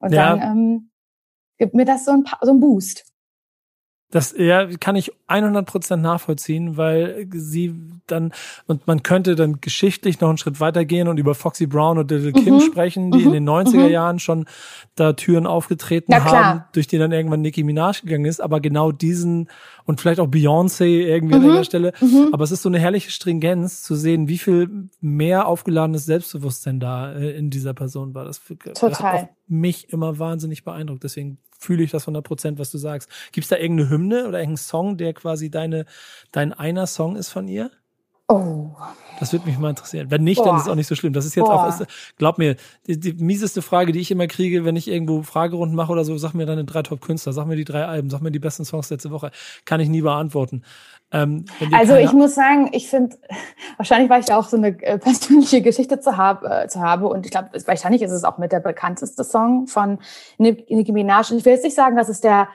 [0.00, 0.36] Und ja.
[0.36, 0.90] dann ähm,
[1.58, 3.04] gibt mir das so ein, so ein Boost.
[4.10, 7.74] Das ja, kann ich 100% nachvollziehen, weil sie
[8.06, 8.32] dann,
[8.66, 12.32] und man könnte dann geschichtlich noch einen Schritt weitergehen und über Foxy Brown und Little
[12.32, 12.60] Kim mhm.
[12.60, 13.26] sprechen, die mhm.
[13.26, 13.90] in den 90er mhm.
[13.90, 14.46] Jahren schon
[14.94, 19.48] da Türen aufgetreten haben, durch die dann irgendwann Nicki Minaj gegangen ist, aber genau diesen
[19.84, 21.64] und vielleicht auch Beyoncé irgendwie an der mhm.
[21.64, 21.92] Stelle.
[22.00, 22.28] Mhm.
[22.32, 27.12] Aber es ist so eine herrliche Stringenz zu sehen, wie viel mehr aufgeladenes Selbstbewusstsein da
[27.12, 28.24] äh, in dieser Person war.
[28.24, 28.40] Das
[28.74, 29.22] Total.
[29.22, 31.04] hat mich immer wahnsinnig beeindruckt.
[31.04, 33.10] Deswegen fühle ich das 100 Prozent, was du sagst.
[33.32, 35.84] Gibt es da irgendeine Hymne oder irgendeinen Song, der quasi deine,
[36.32, 37.70] dein einer Song ist von ihr?
[38.30, 38.72] Oh.
[39.20, 40.10] Das würde mich mal interessieren.
[40.10, 40.44] Wenn nicht, Boah.
[40.44, 41.14] dann ist es auch nicht so schlimm.
[41.14, 41.66] Das ist jetzt Boah.
[41.66, 45.22] auch, ist, glaub mir, die, die mieseste Frage, die ich immer kriege, wenn ich irgendwo
[45.22, 48.20] Fragerunden mache oder so, sag mir deine drei Top-Künstler, sag mir die drei Alben, sag
[48.20, 49.30] mir die besten Songs letzte Woche.
[49.64, 50.62] Kann ich nie beantworten.
[51.10, 53.16] Ähm, also ich muss sagen, ich finde,
[53.76, 57.08] wahrscheinlich, weil ich da auch so eine äh, persönliche Geschichte zu, hab, äh, zu habe
[57.08, 59.98] und ich glaube, wahrscheinlich ist es auch mit der bekannteste Song von
[60.36, 61.30] Nicki Minaj.
[61.30, 62.48] Und ich will jetzt nicht sagen, dass es der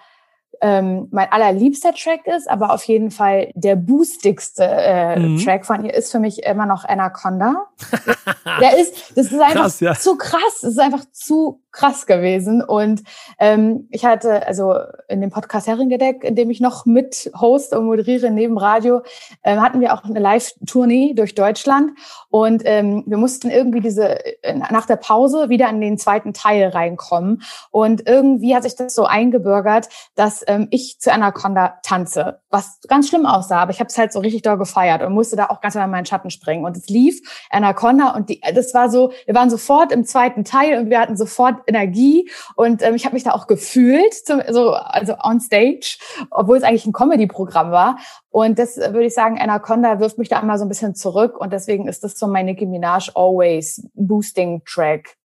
[0.64, 5.38] ähm, mein allerliebster Track ist, aber auf jeden Fall der boostigste äh, mhm.
[5.38, 7.68] Track von ihr ist für mich immer noch Anaconda.
[8.62, 9.94] der ist, das ist einfach krass, ja.
[9.94, 10.60] zu krass.
[10.62, 12.64] Das ist einfach zu krass gewesen.
[12.64, 13.04] Und
[13.40, 14.76] ähm, ich hatte also
[15.10, 19.02] in dem Podcast Herringedeck, in dem ich noch mit host und moderiere neben Radio,
[19.44, 21.92] ähm, hatten wir auch eine Live-Tournee durch Deutschland.
[22.30, 26.70] Und ähm, wir mussten irgendwie diese äh, nach der Pause wieder in den zweiten Teil
[26.70, 27.42] reinkommen.
[27.72, 33.10] Und irgendwie hat sich das so eingebürgert, dass ähm, ich zu Anaconda tanze, was ganz
[33.10, 33.62] schlimm aussah.
[33.62, 35.90] Aber ich habe es halt so richtig doll gefeiert und musste da auch ganz in
[35.90, 36.66] meinen Schatten springen.
[36.66, 40.80] Und es lief Anaconda und die, das war so, wir waren sofort im zweiten Teil
[40.80, 44.72] und wir hatten sofort Energie und ähm, ich habe mich da auch gefühlt, zum, so,
[44.74, 45.98] also on stage,
[46.30, 47.98] obwohl es eigentlich ein Comedy-Programm war.
[48.30, 51.40] Und das äh, würde ich sagen, Anaconda wirft mich da immer so ein bisschen zurück
[51.40, 55.18] und deswegen ist das so mein Nicki Minaj Always Boosting Track.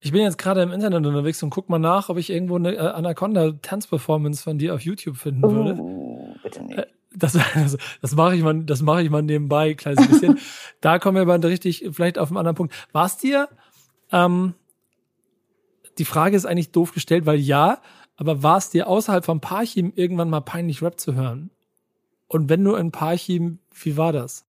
[0.00, 2.74] Ich bin jetzt gerade im Internet unterwegs und guck mal nach, ob ich irgendwo eine
[2.74, 5.74] äh, Anaconda-Tanzperformance von dir auf YouTube finden würde.
[5.80, 6.78] Uh, bitte nicht.
[6.78, 10.38] Äh, das, das, das mache ich mal, das mache ich mal nebenbei, kleines bisschen.
[10.80, 12.74] da kommen wir aber richtig, vielleicht auf einen anderen Punkt.
[12.92, 13.48] War es dir,
[14.12, 14.54] ähm,
[15.98, 17.80] die Frage ist eigentlich doof gestellt, weil ja,
[18.16, 21.50] aber war es dir außerhalb vom Parchim irgendwann mal peinlich Rap zu hören?
[22.28, 24.47] Und wenn nur in Parchim, wie war das?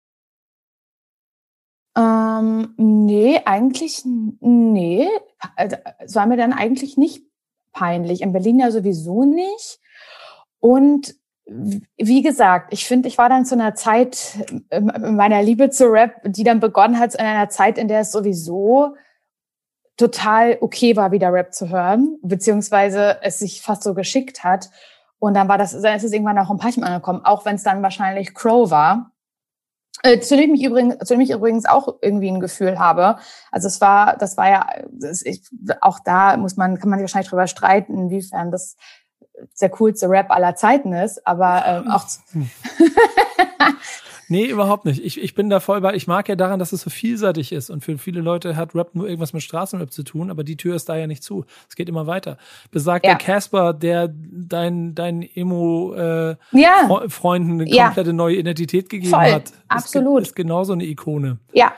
[1.98, 5.08] Ähm, nee, eigentlich, nee.
[5.56, 7.24] Also, es war mir dann eigentlich nicht
[7.72, 8.22] peinlich.
[8.22, 9.80] In Berlin ja sowieso nicht.
[10.60, 11.16] Und
[11.98, 14.46] wie gesagt, ich finde, ich war dann zu einer Zeit
[14.80, 18.96] meiner Liebe zu Rap, die dann begonnen hat in einer Zeit, in der es sowieso
[19.98, 24.70] total okay war, wieder Rap zu hören, beziehungsweise es sich fast so geschickt hat.
[25.18, 27.64] Und dann war das, dann ist es irgendwann auch ein Pachem angekommen, auch wenn es
[27.64, 29.12] dann wahrscheinlich Crow war.
[30.04, 33.18] Äh, zu dem ich übrigens, zu dem ich übrigens auch irgendwie ein Gefühl habe.
[33.52, 35.44] Also es war, das war ja, das, ich,
[35.82, 38.78] auch da muss man, kann man wahrscheinlich drüber streiten, inwiefern das
[39.62, 42.06] der coolste Rap aller Zeiten ist, aber ähm, auch.
[44.32, 45.04] Nee, überhaupt nicht.
[45.04, 47.72] Ich, ich bin da voll bei, ich mag ja daran, dass es so vielseitig ist
[47.72, 50.76] und für viele Leute hat Rap nur irgendwas mit Straßenrap zu tun, aber die Tür
[50.76, 51.46] ist da ja nicht zu.
[51.68, 52.38] Es geht immer weiter.
[52.70, 53.16] Besagt ja.
[53.16, 56.78] der Casper, der dein, dein Emo-Freunden äh, ja.
[56.78, 58.14] eine komplette ja.
[58.14, 59.32] neue Identität gegeben voll.
[59.32, 59.52] hat.
[59.68, 60.22] Absolut.
[60.22, 61.40] Ist, ist genauso eine Ikone.
[61.52, 61.74] Ja.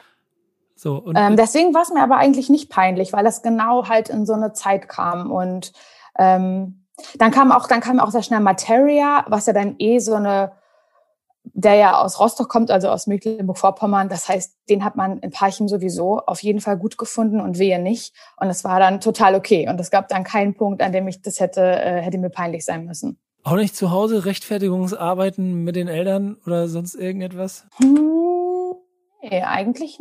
[0.75, 4.09] So, und ähm, deswegen war es mir aber eigentlich nicht peinlich, weil das genau halt
[4.09, 5.71] in so eine Zeit kam und
[6.17, 6.83] ähm,
[7.17, 10.51] dann kam auch, dann kam auch sehr schnell Materia, was ja dann eh so eine
[11.43, 14.09] der ja aus Rostock kommt, also aus Mecklenburg-Vorpommern.
[14.09, 17.81] Das heißt, den hat man in Parchim sowieso auf jeden Fall gut gefunden und wehe
[17.81, 18.13] nicht.
[18.37, 19.67] Und es war dann total okay.
[19.67, 22.65] Und es gab dann keinen Punkt, an dem ich das hätte, äh, hätte mir peinlich
[22.65, 23.19] sein müssen.
[23.43, 27.65] Auch nicht zu Hause Rechtfertigungsarbeiten mit den Eltern oder sonst irgendetwas?
[27.77, 28.75] Hm,
[29.23, 29.99] nee, eigentlich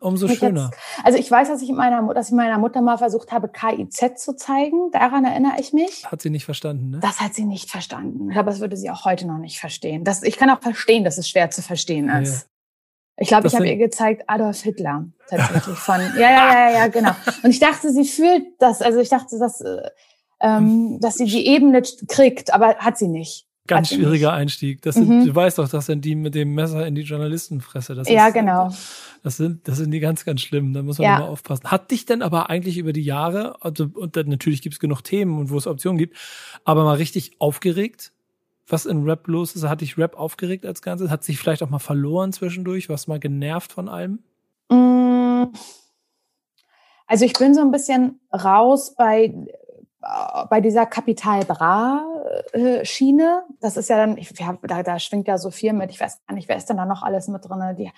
[0.00, 0.70] Umso schöner.
[0.72, 4.22] Jetzt, also ich weiß, dass ich, meiner, dass ich meiner Mutter mal versucht habe, KIZ
[4.22, 4.90] zu zeigen.
[4.92, 6.06] Daran erinnere ich mich.
[6.10, 7.00] Hat sie nicht verstanden, ne?
[7.00, 8.28] Das hat sie nicht verstanden.
[8.28, 10.04] Ich glaube, das würde sie auch heute noch nicht verstehen.
[10.04, 12.42] Das, ich kann auch verstehen, dass es schwer zu verstehen ist.
[12.42, 12.46] Ja.
[13.20, 16.00] Ich glaube, ich habe ihr gezeigt Adolf Hitler tatsächlich von.
[16.16, 17.12] Ja, ja, ja, ja, genau.
[17.42, 18.80] Und ich dachte, sie fühlt das.
[18.80, 19.90] Also ich dachte, dass, äh,
[20.40, 23.46] ähm, dass sie die Ebene kriegt, aber hat sie nicht.
[23.66, 24.82] Ganz schwieriger Einstieg.
[24.82, 25.26] Das sind, mhm.
[25.26, 27.94] Du weißt doch, das sind die mit dem Messer in die Journalistenfresse.
[27.94, 28.70] Das ja, ist, genau.
[29.22, 30.72] Das sind, das sind die ganz, ganz schlimm.
[30.72, 31.16] Da muss man ja.
[31.18, 31.70] immer aufpassen.
[31.70, 35.02] Hat dich denn aber eigentlich über die Jahre, also, und dann natürlich gibt es genug
[35.02, 36.16] Themen und wo es Optionen gibt,
[36.64, 38.12] aber mal richtig aufgeregt?
[38.66, 39.64] Was in Rap los ist?
[39.64, 41.10] Hat dich Rap aufgeregt als Ganzes?
[41.10, 42.88] Hat sich vielleicht auch mal verloren zwischendurch?
[42.88, 44.20] Was mal genervt von allem?
[44.68, 45.52] Mm.
[47.06, 49.34] Also ich bin so ein bisschen raus bei
[50.48, 52.19] bei dieser Kapital Bra äh,
[52.84, 56.00] Schiene, das ist ja dann, ich, ja, da, da schwingt ja so viel mit, ich
[56.00, 57.76] weiß gar nicht, wer ist denn da noch alles mit drin?
[57.76, 57.90] Die,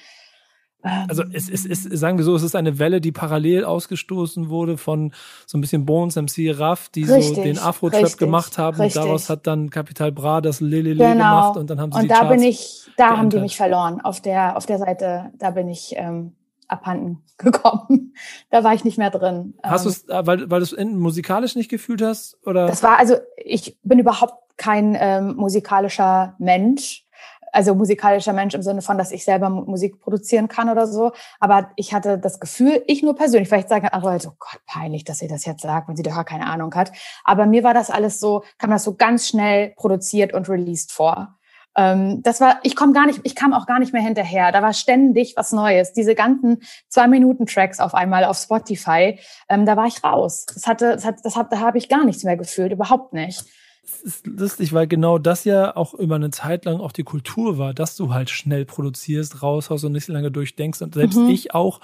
[0.85, 3.65] ähm, also es ist, es ist, sagen wir so, es ist eine Welle, die parallel
[3.65, 5.13] ausgestoßen wurde von
[5.47, 8.81] so ein bisschen Bones, MC Raff, die richtig, so den Afro-Trap gemacht haben.
[8.81, 9.01] Richtig.
[9.03, 11.13] Daraus hat dann Capital Bra das Lelele genau.
[11.13, 13.19] gemacht und dann haben sie und die da Charts bin ich, da geändert.
[13.19, 14.01] haben die mich verloren.
[14.01, 16.33] Auf der, auf der Seite, da bin ich ähm,
[16.73, 18.15] abhanden gekommen.
[18.51, 19.55] da war ich nicht mehr drin.
[19.63, 22.39] Hast du es, ähm, äh, weil, weil du es musikalisch nicht gefühlt hast?
[22.47, 22.67] Oder?
[22.67, 27.07] Das war, also ich bin überhaupt kein ähm, musikalischer Mensch.
[27.55, 31.13] Also musikalischer Mensch im Sinne von, dass ich selber Musik produzieren kann oder so.
[31.39, 35.05] Aber ich hatte das Gefühl, ich nur persönlich, vielleicht sagen ach Leute, oh Gott, peinlich,
[35.05, 36.93] dass sie das jetzt sagt, wenn sie doch gar keine Ahnung hat.
[37.25, 41.39] Aber mir war das alles so, kam das so ganz schnell produziert und released vor.
[41.77, 44.53] Ähm, das war, ich komme gar nicht, ich kam auch gar nicht mehr hinterher.
[44.53, 45.93] Da war ständig was Neues.
[45.93, 50.47] Diese ganzen zwei Minuten Tracks auf einmal auf Spotify, ähm, da war ich raus.
[50.53, 53.45] Das hatte, das hat, das hat, da habe ich gar nichts mehr gefühlt, überhaupt nicht.
[53.83, 57.59] Das ist lustig, weil genau das ja auch über eine Zeit lang auch die Kultur
[57.59, 60.83] war, dass du halt schnell produzierst, raushaust und nicht so lange durchdenkst.
[60.83, 61.29] Und selbst mhm.
[61.29, 61.81] ich auch,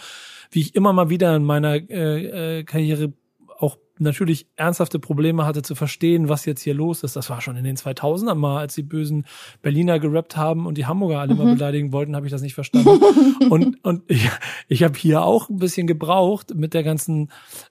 [0.50, 3.12] wie ich immer mal wieder in meiner äh, äh, Karriere
[3.58, 7.16] auch natürlich ernsthafte Probleme hatte zu verstehen, was jetzt hier los ist.
[7.16, 9.26] Das war schon in den 2000ern mal, als die bösen
[9.62, 11.38] Berliner gerappt haben und die Hamburger alle mhm.
[11.42, 12.88] mal beleidigen wollten, habe ich das nicht verstanden.
[13.50, 14.28] und und ich,
[14.68, 17.30] ich habe hier auch ein bisschen gebraucht mit der ganzen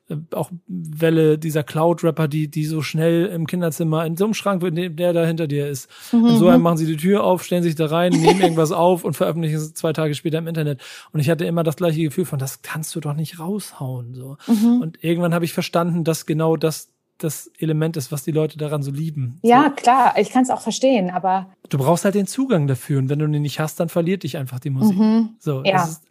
[0.09, 4.63] äh, auch Welle dieser Cloud-Rapper, die die so schnell im Kinderzimmer in so einem Schrank,
[4.73, 5.89] der da hinter dir ist.
[6.11, 6.23] Mhm.
[6.23, 9.03] Und so einem machen sie die Tür auf, stellen sich da rein, nehmen irgendwas auf
[9.03, 10.81] und veröffentlichen es zwei Tage später im Internet.
[11.11, 14.13] Und ich hatte immer das gleiche Gefühl von, das kannst du doch nicht raushauen.
[14.13, 14.37] So.
[14.47, 14.81] Mhm.
[14.81, 18.83] Und irgendwann habe ich verstanden, dass genau das das Element ist, was die Leute daran
[18.83, 19.39] so lieben.
[19.41, 19.75] Ja, so.
[19.75, 21.49] klar, ich kann es auch verstehen, aber.
[21.69, 24.37] Du brauchst halt den Zugang dafür und wenn du den nicht hast, dann verliert dich
[24.37, 24.97] einfach die Musik.
[24.97, 25.29] Mhm.
[25.39, 25.83] So, ja.
[25.83, 26.03] Ist,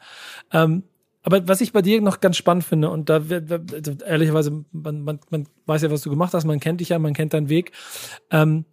[0.53, 0.83] ähm,
[1.23, 5.21] aber was ich bei dir noch ganz spannend finde, und da also ehrlicherweise, man, man,
[5.31, 7.73] man weiß ja, was du gemacht hast, man kennt dich ja, man kennt deinen Weg.
[8.31, 8.65] Ähm,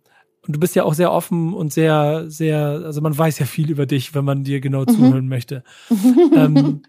[0.46, 3.72] und du bist ja auch sehr offen und sehr, sehr, also man weiß ja viel
[3.72, 4.90] über dich, wenn man dir genau mhm.
[4.90, 5.64] zuhören möchte.
[6.36, 6.84] ähm,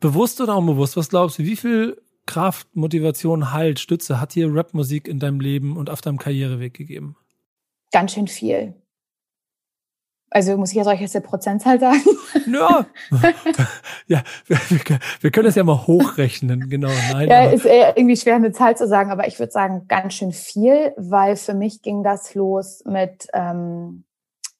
[0.00, 5.08] bewusst oder unbewusst, was glaubst du, wie viel Kraft, Motivation, Halt, Stütze hat dir Rapmusik
[5.08, 7.16] in deinem Leben und auf deinem Karriereweg gegeben?
[7.90, 8.74] Ganz schön viel.
[10.34, 12.00] Also muss ich ja solche Prozentzahl sagen?
[12.46, 12.86] Ja,
[14.06, 14.58] ja wir,
[15.20, 16.90] wir, können das ja mal hochrechnen, genau.
[17.12, 20.32] Nein, ja, ist irgendwie schwer eine Zahl zu sagen, aber ich würde sagen ganz schön
[20.32, 24.04] viel, weil für mich ging das los mit ähm,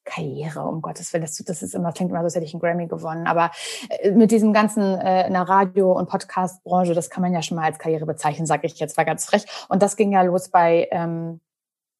[0.05, 2.61] Karriere, um Gottes Willen, das, das ist immer, klingt immer so, als hätte ich einen
[2.61, 3.27] Grammy gewonnen.
[3.27, 3.51] Aber
[3.89, 7.55] äh, mit diesem ganzen äh, in der Radio- und Podcast-Branche, das kann man ja schon
[7.55, 9.45] mal als Karriere bezeichnen, sage ich jetzt mal ganz frech.
[9.69, 11.39] Und das ging ja los bei ähm,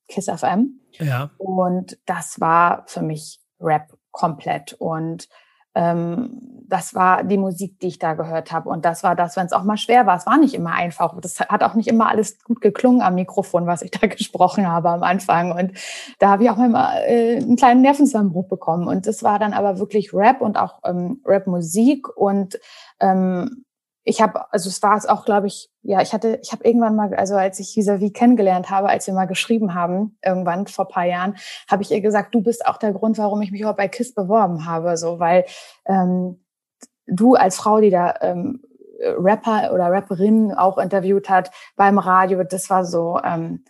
[0.07, 0.81] Kiss FM.
[0.93, 1.31] Ja.
[1.37, 4.73] Und das war für mich Rap komplett.
[4.73, 5.29] Und
[5.75, 8.69] ähm, das war die Musik, die ich da gehört habe.
[8.69, 10.17] Und das war das, wenn es auch mal schwer war.
[10.17, 11.19] Es war nicht immer einfach.
[11.21, 14.89] Das hat auch nicht immer alles gut geklungen am Mikrofon, was ich da gesprochen habe
[14.89, 15.51] am Anfang.
[15.51, 15.73] Und
[16.19, 18.87] da habe ich auch mal äh, einen kleinen Nervenzusammenbruch bekommen.
[18.87, 22.59] Und das war dann aber wirklich Rap und auch ähm, Rap-Musik und
[22.99, 23.65] ähm,
[24.03, 26.95] ich habe, also es war es auch, glaube ich, ja, ich hatte, ich habe irgendwann
[26.95, 31.05] mal, also als ich vis-à-vis kennengelernt habe, als wir mal geschrieben haben, irgendwann vor paar
[31.05, 31.35] Jahren,
[31.69, 34.13] habe ich ihr gesagt, du bist auch der Grund, warum ich mich überhaupt bei KISS
[34.13, 35.45] beworben habe, so, weil
[35.85, 36.43] ähm,
[37.07, 38.61] du als Frau, die da ähm,
[39.01, 43.63] Rapper oder Rapperin auch interviewt hat beim Radio, das war so, ähm,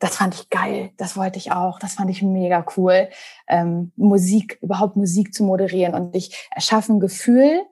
[0.00, 3.08] das fand ich geil, das wollte ich auch, das fand ich mega cool,
[3.48, 7.62] ähm, Musik, überhaupt Musik zu moderieren und ich erschaffe ein Gefühl,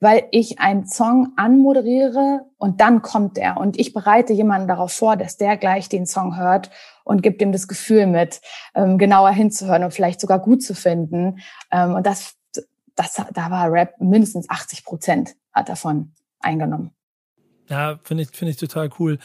[0.00, 5.16] weil ich einen Song anmoderiere und dann kommt er und ich bereite jemanden darauf vor,
[5.16, 6.70] dass der gleich den Song hört
[7.04, 8.40] und gibt ihm das Gefühl mit,
[8.74, 11.40] ähm, genauer hinzuhören und vielleicht sogar gut zu finden.
[11.72, 12.36] Ähm, und das,
[12.94, 16.92] das, da war Rap mindestens 80 Prozent hat davon eingenommen.
[17.68, 19.18] Ja, finde ich, finde ich total cool,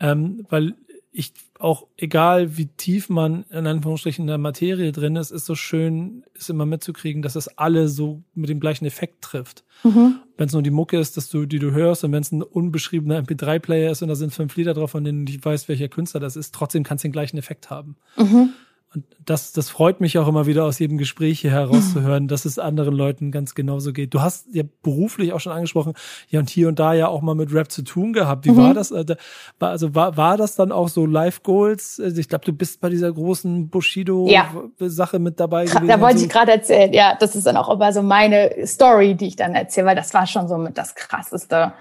[0.00, 0.74] ähm, weil
[1.12, 1.32] ich
[1.64, 6.22] auch, egal wie tief man in Anführungsstrichen in der Materie drin ist, ist so schön,
[6.34, 9.64] ist immer mitzukriegen, dass es alle so mit dem gleichen Effekt trifft.
[9.82, 10.20] Mhm.
[10.36, 12.42] Wenn es nur die Mucke ist, dass du, die du hörst, und wenn es ein
[12.42, 15.88] unbeschriebener MP3-Player ist und da sind fünf Lieder drauf, von denen du nicht weißt, welcher
[15.88, 17.96] Künstler das ist, trotzdem kannst du den gleichen Effekt haben.
[18.18, 18.50] Mhm.
[18.94, 22.58] Und das, das freut mich auch immer wieder aus jedem Gespräch hier herauszuhören, dass es
[22.58, 24.14] anderen Leuten ganz genauso geht.
[24.14, 25.94] Du hast ja beruflich auch schon angesprochen,
[26.28, 28.44] ja und hier und da ja auch mal mit Rap zu tun gehabt.
[28.44, 28.56] Wie mhm.
[28.56, 28.90] war das?
[28.90, 29.16] Äh,
[29.58, 32.00] also war, war das dann auch so Life Goals?
[32.02, 35.20] Also ich glaube, du bist bei dieser großen Bushido-Sache ja.
[35.20, 35.88] mit dabei gewesen.
[35.88, 36.26] Da wollte so.
[36.26, 39.54] ich gerade erzählen, ja, das ist dann auch immer so meine Story, die ich dann
[39.54, 41.72] erzähle, weil das war schon so mit das Krasseste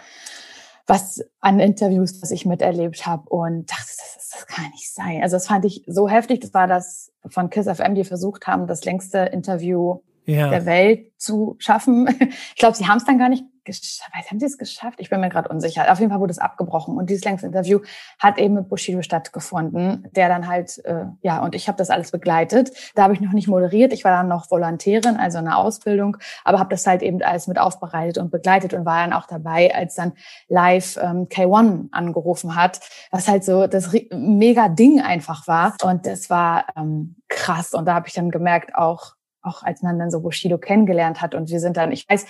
[0.86, 5.22] was an Interviews, das ich miterlebt habe und dachte, das, ist, das kann nicht sein.
[5.22, 6.41] Also das fand ich so heftig.
[6.41, 10.50] Das war das von Kiss FM, die versucht haben, das längste Interview ja.
[10.50, 12.08] der Welt zu schaffen.
[12.56, 14.12] Ich glaube, sie haben es dann gar nicht geschafft.
[14.30, 14.99] Haben sie es geschafft?
[14.99, 15.91] Ich bin mir gerade unsicher.
[15.91, 16.97] Auf jeden Fall wurde es abgebrochen.
[16.97, 17.80] Und dieses längste Interview
[18.19, 22.12] hat eben mit Bushido stattgefunden, der dann halt, äh, ja, und ich habe das alles
[22.12, 22.71] begleitet.
[22.95, 23.93] Da habe ich noch nicht moderiert.
[23.93, 27.47] Ich war dann noch Volontärin, also in der Ausbildung, aber habe das halt eben alles
[27.47, 30.13] mit aufbereitet und begleitet und war dann auch dabei, als dann
[30.47, 32.80] live ähm, K1 angerufen hat,
[33.12, 35.76] was halt so das mega Ding einfach war.
[35.84, 37.73] Und das war ähm, krass.
[37.73, 41.36] Und da habe ich dann gemerkt, auch auch als man dann so Bushido kennengelernt hat
[41.36, 42.26] und wir sind dann, ich weiß,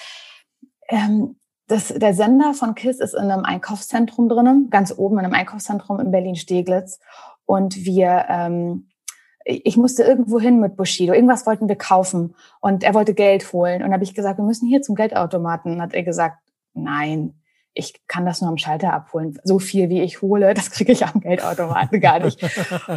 [0.90, 1.36] ähm,
[1.68, 6.00] das, der Sender von KISS ist in einem Einkaufszentrum drinnen, ganz oben in einem Einkaufszentrum
[6.00, 7.00] in Berlin-Steglitz.
[7.46, 8.90] Und wir, ähm,
[9.46, 11.14] ich musste irgendwo hin mit Bushido.
[11.14, 13.84] Irgendwas wollten wir kaufen und er wollte Geld holen.
[13.84, 15.74] Und habe ich gesagt, wir müssen hier zum Geldautomaten.
[15.74, 16.38] Und hat er gesagt,
[16.74, 17.34] nein,
[17.74, 19.40] ich kann das nur am Schalter abholen.
[19.44, 22.42] So viel wie ich hole, das kriege ich am Geldautomaten gar nicht.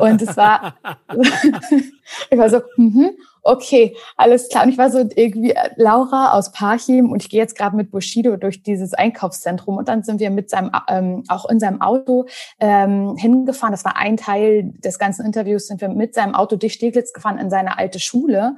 [0.01, 0.77] Und es war,
[2.31, 3.11] ich war so, mhm,
[3.43, 4.65] okay, alles klar.
[4.65, 8.37] Und ich war so irgendwie Laura aus Parchim und ich gehe jetzt gerade mit Bushido
[8.37, 12.27] durch dieses Einkaufszentrum und dann sind wir mit seinem, ähm, auch in seinem Auto
[12.61, 13.73] ähm, hingefahren.
[13.73, 17.39] Das war ein Teil des ganzen Interviews, sind wir mit seinem Auto durch Steglitz gefahren
[17.39, 18.57] in seine alte Schule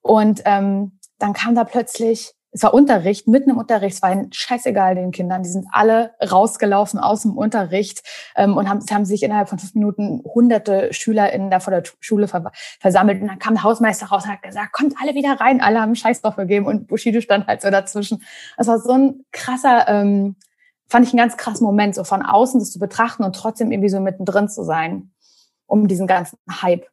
[0.00, 4.32] und ähm, dann kam da plötzlich es war Unterricht, mitten im Unterricht, es war ein
[4.32, 8.02] scheißegal den Kindern, die sind alle rausgelaufen aus dem Unterricht
[8.34, 12.26] ähm, und haben, haben sich innerhalb von fünf Minuten hunderte SchülerInnen da vor der Schule
[12.26, 13.22] ver versammelt.
[13.22, 15.94] Und dann kam der Hausmeister raus und hat gesagt, kommt alle wieder rein, alle haben
[15.94, 16.66] Scheiß drauf gegeben.
[16.66, 18.24] Und Bushido stand halt so dazwischen.
[18.56, 20.34] Das war so ein krasser, ähm,
[20.88, 23.88] fand ich einen ganz krassen Moment, so von außen das zu betrachten und trotzdem irgendwie
[23.88, 25.12] so mittendrin zu sein,
[25.66, 26.88] um diesen ganzen Hype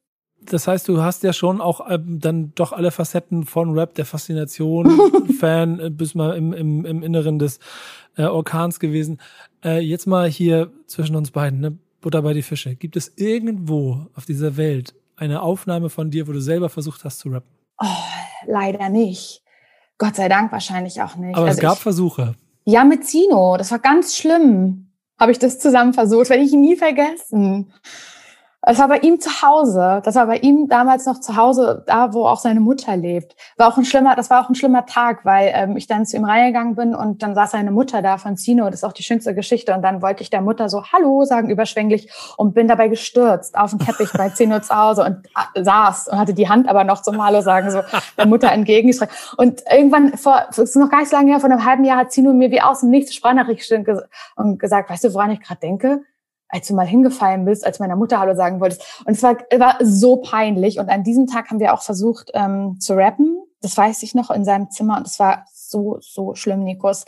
[0.51, 4.05] das heißt, du hast ja schon auch ähm, dann doch alle Facetten von Rap, der
[4.05, 4.89] Faszination,
[5.39, 7.59] Fan, äh, bist mal im, im, im Inneren des
[8.17, 9.19] äh, Orkans gewesen.
[9.63, 11.77] Äh, jetzt mal hier zwischen uns beiden, ne?
[12.01, 12.75] Butter bei die Fische.
[12.75, 17.19] Gibt es irgendwo auf dieser Welt eine Aufnahme von dir, wo du selber versucht hast
[17.19, 17.49] zu rappen?
[17.79, 17.85] Oh,
[18.45, 19.41] leider nicht.
[19.97, 21.35] Gott sei Dank wahrscheinlich auch nicht.
[21.35, 22.35] Aber also es gab ich, Versuche.
[22.65, 23.57] Ja, mit Zino.
[23.57, 24.91] Das war ganz schlimm.
[25.19, 26.29] Habe ich das zusammen versucht.
[26.29, 27.73] Werde ich nie vergessen.
[28.65, 30.01] Das war bei ihm zu Hause.
[30.03, 33.35] Das war bei ihm damals noch zu Hause, da wo auch seine Mutter lebt.
[33.57, 36.17] War auch ein schlimmer, das war auch ein schlimmer Tag, weil ähm, ich dann zu
[36.17, 38.65] ihm reingegangen bin und dann saß seine Mutter da von Zino.
[38.65, 39.73] Das ist auch die schönste Geschichte.
[39.75, 43.69] Und dann wollte ich der Mutter so Hallo sagen überschwänglich und bin dabei gestürzt auf
[43.69, 47.03] den Teppich bei Zino zu Hause und äh, saß und hatte die Hand aber noch
[47.03, 47.81] zum Hallo sagen so
[48.17, 49.13] der Mutter entgegengestreckt.
[49.37, 51.99] Und irgendwann vor, es ist noch gar nicht so lange her, vor einem halben Jahr
[51.99, 53.71] hat Zino mir wie aus dem Nichts Sprachnachricht
[54.35, 56.01] und gesagt, weißt du, woran ich gerade denke?
[56.55, 59.03] Als du mal hingefallen bist, als meiner Mutter Hallo sagen wolltest.
[59.03, 60.79] Und es war, war so peinlich.
[60.79, 63.37] Und an diesem Tag haben wir auch versucht ähm, zu rappen.
[63.59, 64.95] Das weiß ich noch in seinem Zimmer.
[64.97, 67.03] Und es war so, so schlimm, Nikos.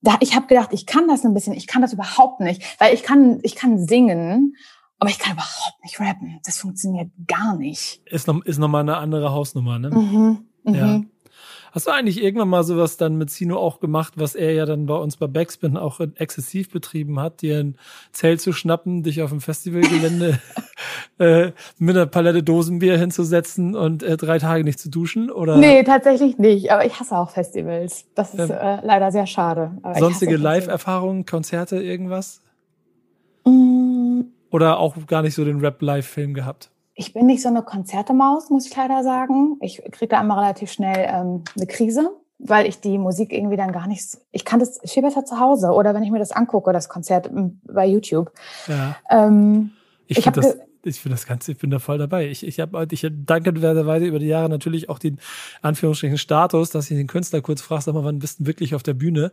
[0.00, 2.94] Da, ich habe gedacht, ich kann das ein bisschen, ich kann das überhaupt nicht, weil
[2.94, 4.54] ich kann, ich kann singen,
[5.00, 6.38] aber ich kann überhaupt nicht rappen.
[6.44, 8.00] Das funktioniert gar nicht.
[8.06, 9.90] Ist noch, ist noch mal eine andere Hausnummer, ne?
[9.90, 10.86] Mhm, ja.
[10.86, 11.10] Mhm.
[11.72, 14.86] Hast du eigentlich irgendwann mal sowas dann mit Sino auch gemacht, was er ja dann
[14.86, 17.76] bei uns bei Backspin auch exzessiv betrieben hat, dir ein
[18.12, 20.38] Zelt zu schnappen, dich auf dem Festivalgelände
[21.18, 25.30] äh, mit einer Palette Dosenbier hinzusetzen und äh, drei Tage nicht zu duschen?
[25.30, 25.56] Oder?
[25.56, 26.70] Nee, tatsächlich nicht.
[26.70, 28.06] Aber ich hasse auch Festivals.
[28.14, 29.72] Das ist ähm, äh, leider sehr schade.
[29.82, 32.42] Aber sonstige Live-Erfahrungen, Konzerte, irgendwas?
[33.44, 34.22] Mm.
[34.50, 36.70] Oder auch gar nicht so den Rap-Live-Film gehabt?
[36.98, 39.56] Ich bin nicht so eine Konzertemaus, muss ich leider sagen.
[39.60, 43.70] Ich kriege da immer relativ schnell ähm, eine Krise, weil ich die Musik irgendwie dann
[43.70, 44.02] gar nicht.
[44.02, 46.88] So, ich kann das viel besser zu Hause oder wenn ich mir das angucke, das
[46.88, 47.30] Konzert
[47.62, 48.32] bei YouTube.
[48.66, 48.96] Ja.
[49.10, 49.70] Ähm,
[50.08, 52.26] ich, ich finde das, ich finde das Ganze, ich bin da voll dabei.
[52.26, 55.20] Ich, ich habe ich hab dankenswerterweise über die Jahre natürlich auch den
[55.62, 58.82] Anführungsstrichen Status, dass ich den Künstler kurz frage, sag mal, wann bist du wirklich auf
[58.82, 59.30] der Bühne?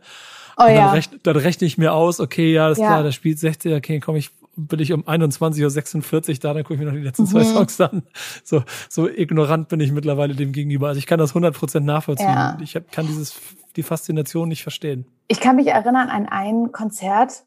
[0.56, 0.92] Oh, und dann, ja.
[0.92, 2.86] rechne, dann rechne ich mir aus, okay, ja, das ja.
[2.86, 6.74] klar, der spielt 60, okay, komme ich bin ich um 21.46 Uhr da, dann gucke
[6.74, 7.54] ich mir noch die letzten zwei mhm.
[7.54, 8.02] Songs an.
[8.42, 10.88] So, so ignorant bin ich mittlerweile dem gegenüber.
[10.88, 12.28] Also ich kann das 100% nachvollziehen.
[12.28, 12.58] Ja.
[12.60, 13.38] Ich hab, kann dieses,
[13.76, 15.06] die Faszination nicht verstehen.
[15.28, 17.44] Ich kann mich erinnern an ein Konzert,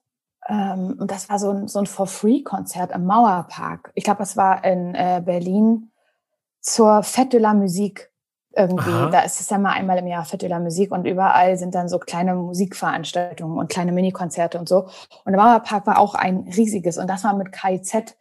[0.48, 3.92] ähm, und das war so ein, so ein For-Free-Konzert im Mauerpark.
[3.96, 5.92] Ich glaube, es war in äh, Berlin
[6.62, 8.09] zur Fête de la Musique
[8.56, 8.90] irgendwie.
[8.90, 9.10] Aha.
[9.10, 11.76] Da ist es ja mal einmal im Jahr Fête de la Musik und überall sind
[11.76, 14.88] dann so kleine Musikveranstaltungen und kleine Minikonzerte und so.
[15.26, 18.16] Und der Mauerpark war auch ein riesiges und das war mit KIZ.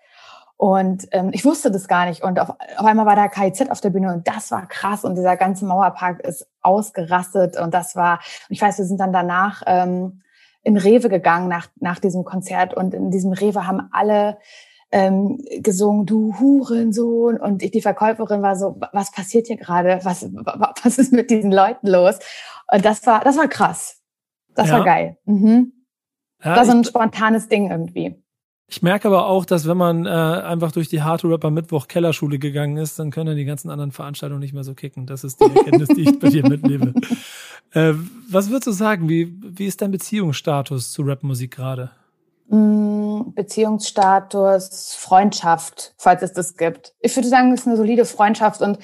[0.59, 2.25] Und ähm, ich wusste das gar nicht.
[2.25, 5.05] Und auf, auf einmal war da KIZ auf der Bühne und das war krass.
[5.05, 7.57] Und dieser ganze Mauerpark ist ausgerastet.
[7.57, 8.19] Und das war,
[8.49, 10.23] ich weiß, wir sind dann danach ähm,
[10.65, 12.75] in Rewe gegangen nach, nach diesem Konzert.
[12.75, 14.39] Und in diesem Rewe haben alle
[14.91, 17.39] ähm, gesungen, du Hurensohn.
[17.39, 20.01] Und ich, die Verkäuferin war so, was passiert hier gerade?
[20.03, 20.25] Was,
[20.83, 22.19] was ist mit diesen Leuten los?
[22.73, 24.01] Und das war, das war krass.
[24.55, 24.79] Das ja.
[24.79, 25.19] war geil.
[25.25, 25.73] Mhm.
[26.43, 28.23] Ja, das war so ein spontanes Ding irgendwie.
[28.71, 32.39] Ich merke aber auch, dass wenn man äh, einfach durch die Hard Rapper Mittwoch Kellerschule
[32.39, 35.07] gegangen ist, dann können die ganzen anderen Veranstaltungen nicht mehr so kicken.
[35.07, 36.95] Das ist die Erkenntnis, die ich bei dir mitnehme.
[37.73, 37.93] Äh,
[38.31, 39.11] was würdest du sagen?
[39.11, 41.91] Wie, wie ist dein Beziehungsstatus zu Rapmusik gerade?
[42.51, 46.95] Beziehungsstatus, Freundschaft, falls es das gibt.
[47.01, 48.79] Ich würde sagen, es ist eine solide Freundschaft und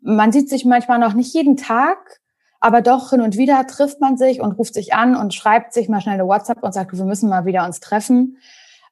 [0.00, 2.20] man sieht sich manchmal noch nicht jeden Tag,
[2.60, 5.88] aber doch hin und wieder trifft man sich und ruft sich an und schreibt sich
[5.88, 8.38] mal schnell eine WhatsApp und sagt, wir müssen mal wieder uns treffen.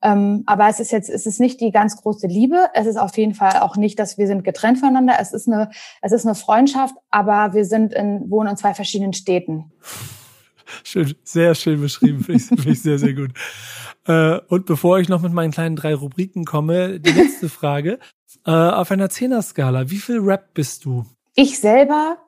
[0.03, 2.69] Ähm, aber es ist jetzt, es ist nicht die ganz große Liebe.
[2.75, 5.17] Es ist auf jeden Fall auch nicht, dass wir sind getrennt voneinander.
[5.21, 5.71] Es ist eine,
[6.03, 9.73] es ist eine Freundschaft, aber wir sind in, wohnen in zwei verschiedenen Städten.
[10.85, 13.33] Schön, sehr schön beschrieben, finde ich, find ich sehr, sehr gut.
[14.07, 17.99] Äh, und bevor ich noch mit meinen kleinen drei Rubriken komme, die letzte Frage.
[18.47, 21.05] Äh, auf einer Zehner-Skala, wie viel Rap bist du?
[21.35, 22.19] Ich selber,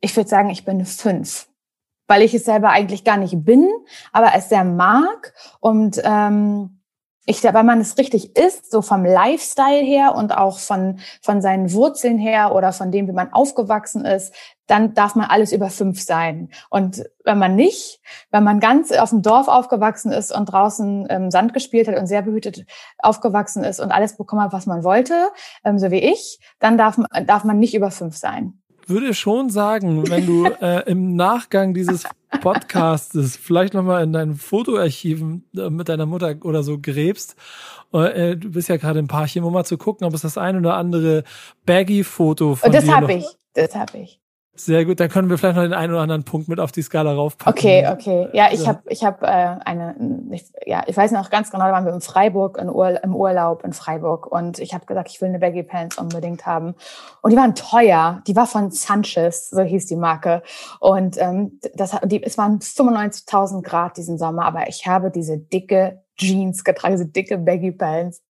[0.00, 1.48] ich würde sagen, ich bin fünf.
[2.06, 3.68] Weil ich es selber eigentlich gar nicht bin,
[4.12, 5.34] aber es sehr mag.
[5.60, 6.78] Und ähm,
[7.26, 11.70] ich, weil man es richtig ist, so vom Lifestyle her und auch von, von seinen
[11.74, 14.32] Wurzeln her oder von dem, wie man aufgewachsen ist,
[14.68, 16.50] dann darf man alles über fünf sein.
[16.70, 18.00] Und wenn man nicht,
[18.30, 22.06] wenn man ganz auf dem Dorf aufgewachsen ist und draußen ähm, Sand gespielt hat und
[22.06, 22.64] sehr behütet
[22.98, 25.28] aufgewachsen ist und alles bekommen hat, was man wollte,
[25.64, 28.60] ähm, so wie ich, dann darf, darf man nicht über fünf sein.
[28.86, 32.04] würde schon sagen, wenn du äh, im Nachgang dieses
[32.40, 37.36] Podcastes vielleicht nochmal in deinen Fotoarchiven äh, mit deiner Mutter oder so gräbst,
[37.92, 40.58] äh, du bist ja gerade im Parchim, um mal zu gucken, ob es das ein
[40.58, 41.24] oder andere
[41.64, 44.20] Baggy-Foto von das dir hab noch ich, das habe ich.
[44.60, 46.82] Sehr gut, da können wir vielleicht noch den einen oder anderen Punkt mit auf die
[46.82, 47.58] Skala raufpacken.
[47.58, 48.28] Okay, okay.
[48.32, 49.94] Ja, ich habe ich hab, äh, eine,
[50.32, 53.14] ich, ja, ich weiß noch ganz genau, da waren wir in Freiburg in Ur, im
[53.14, 56.74] Urlaub in Freiburg und ich habe gesagt, ich will eine Baggy Pants unbedingt haben.
[57.22, 58.22] Und die waren teuer.
[58.26, 60.42] Die war von Sanchez, so hieß die Marke.
[60.80, 66.02] Und ähm, das, die, es waren 95.000 Grad diesen Sommer, aber ich habe diese dicke
[66.16, 68.22] Jeans getragen, diese dicke Baggy Pants,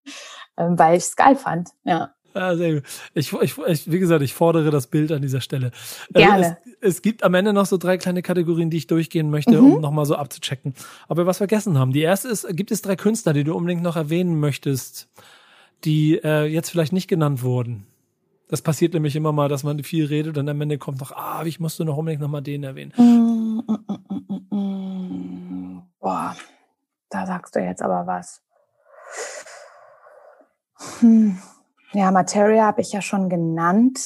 [0.56, 1.70] ähm, weil ich es geil fand.
[1.84, 2.10] Ja.
[2.38, 2.82] Ja, sehr gut.
[3.14, 5.72] Ich, ich, ich, wie gesagt, ich fordere das Bild an dieser Stelle.
[6.14, 6.58] Äh, Gerne.
[6.80, 9.72] Es, es gibt am Ende noch so drei kleine Kategorien, die ich durchgehen möchte, Mhm.
[9.74, 10.74] um nochmal so abzuchecken.
[11.08, 11.92] Ob wir was vergessen haben.
[11.92, 15.08] Die erste ist, gibt es drei Künstler, die du unbedingt noch erwähnen möchtest,
[15.84, 17.86] die äh, jetzt vielleicht nicht genannt wurden?
[18.48, 21.42] Das passiert nämlich immer mal, dass man viel redet und am Ende kommt noch, ah,
[21.44, 22.92] ich musste noch unbedingt noch mal den erwähnen.
[22.96, 25.82] Mm, mm, mm.
[26.00, 26.34] Boah,
[27.10, 28.40] da sagst du jetzt aber was.
[31.00, 31.38] Hm.
[31.92, 33.98] Ja, Materia habe ich ja schon genannt.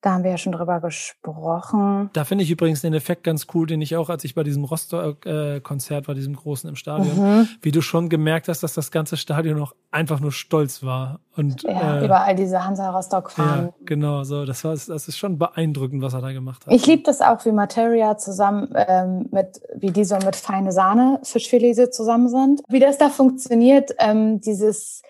[0.00, 2.08] Da haben wir ja schon drüber gesprochen.
[2.12, 4.62] Da finde ich übrigens den Effekt ganz cool, den ich auch, als ich bei diesem
[4.62, 7.48] Rostock-Konzert war, diesem großen im Stadion, Mhm.
[7.62, 11.18] wie du schon gemerkt hast, dass das ganze Stadion auch einfach nur stolz war.
[11.36, 13.66] Und Ja, äh, überall diese Hansa Rostock fahren.
[13.66, 14.44] ja, genau, so.
[14.44, 16.72] Das war, das ist schon beeindruckend, was er da gemacht hat.
[16.72, 21.18] Ich liebe das auch, wie Materia zusammen ähm, mit, wie die so mit feine Sahne
[21.24, 22.60] Fischfilet zusammen sind.
[22.68, 25.02] Wie das da funktioniert, ähm, dieses,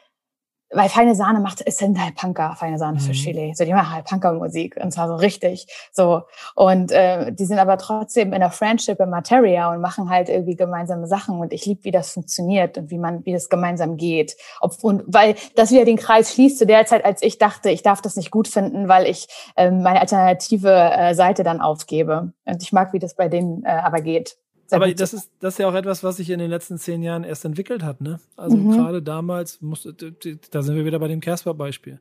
[0.70, 3.02] weil feine Sahne macht, ist sind halt Punker, feine Sahne Mhm.
[3.02, 3.56] Fischfilet.
[3.56, 5.66] So, die machen halt Punker-Musik und zwar so richtig.
[5.92, 6.22] So.
[6.54, 10.56] Und äh, die sind aber trotzdem in der Friendship in Materia und machen halt irgendwie
[10.56, 11.38] gemeinsame Sachen.
[11.38, 14.36] Und ich liebe, wie das funktioniert und wie man, wie das gemeinsam geht.
[14.60, 17.82] Ob, und weil das wieder den Kreis schließt zu der Zeit, als ich dachte, ich
[17.82, 22.32] darf das nicht gut finden, weil ich ähm, meine alternative äh, Seite dann aufgebe.
[22.44, 24.36] Und ich mag, wie das bei denen äh, aber geht.
[24.70, 27.24] Aber das ist, das ist ja auch etwas, was sich in den letzten zehn Jahren
[27.24, 28.20] erst entwickelt hat, ne?
[28.36, 28.72] Also Mhm.
[28.72, 32.00] gerade damals musste, da sind wir wieder bei dem Casper-Beispiel.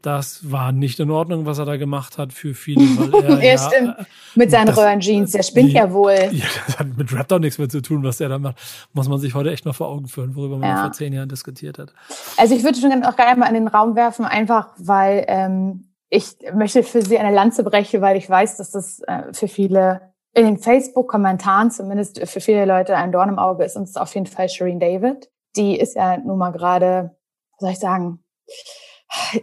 [0.00, 2.80] Das war nicht in Ordnung, was er da gemacht hat für viele,
[3.12, 3.96] weil er, ja, stimmt.
[4.36, 6.12] Mit seinen Röhrenjeans, der spinnt die- ja wohl.
[6.32, 8.56] Ja, das hat mit Rap doch nichts mehr zu tun, was er da macht.
[8.92, 10.82] Muss man sich heute echt mal vor Augen führen, worüber man Ja.
[10.82, 11.92] vor zehn Jahren diskutiert hat.
[12.36, 16.36] Also ich würde schon auch gerne mal in den Raum werfen, einfach weil ähm, ich
[16.54, 20.00] möchte für Sie eine Lanze brechen, weil ich weiß, dass das äh, für viele
[20.38, 24.26] in den Facebook-Kommentaren zumindest für viele Leute ein Dorn im Auge ist ist auf jeden
[24.26, 25.30] Fall Shireen David.
[25.56, 27.16] Die ist ja nun mal gerade,
[27.52, 28.22] was soll ich sagen,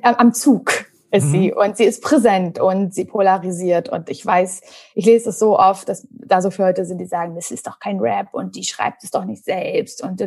[0.01, 1.31] am Zug ist Mhm.
[1.31, 4.61] sie und sie ist präsent und sie polarisiert und ich weiß,
[4.95, 7.67] ich lese es so oft, dass da so viele Leute sind, die sagen, das ist
[7.67, 10.21] doch kein Rap und die schreibt es doch nicht selbst und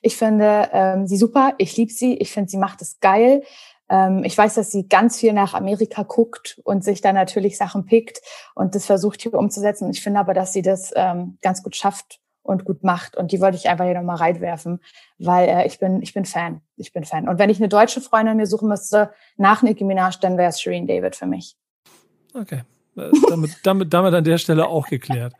[0.00, 3.42] ich finde ähm, sie super, ich liebe sie, ich finde sie macht es geil.
[3.92, 7.84] Ähm, ich weiß, dass sie ganz viel nach Amerika guckt und sich da natürlich Sachen
[7.84, 8.22] pickt
[8.54, 9.90] und das versucht hier umzusetzen.
[9.90, 13.18] Ich finde aber, dass sie das ähm, ganz gut schafft und gut macht.
[13.18, 14.80] Und die wollte ich einfach hier nochmal reinwerfen,
[15.18, 16.62] weil äh, ich bin, ich bin Fan.
[16.76, 17.28] Ich bin Fan.
[17.28, 20.60] Und wenn ich eine deutsche Freundin mir suchen müsste, nach Nicki Minaj, dann wäre es
[20.60, 21.56] Shireen David für mich.
[22.32, 22.62] Okay.
[22.96, 25.34] Äh, damit, damit, damit an der Stelle auch geklärt.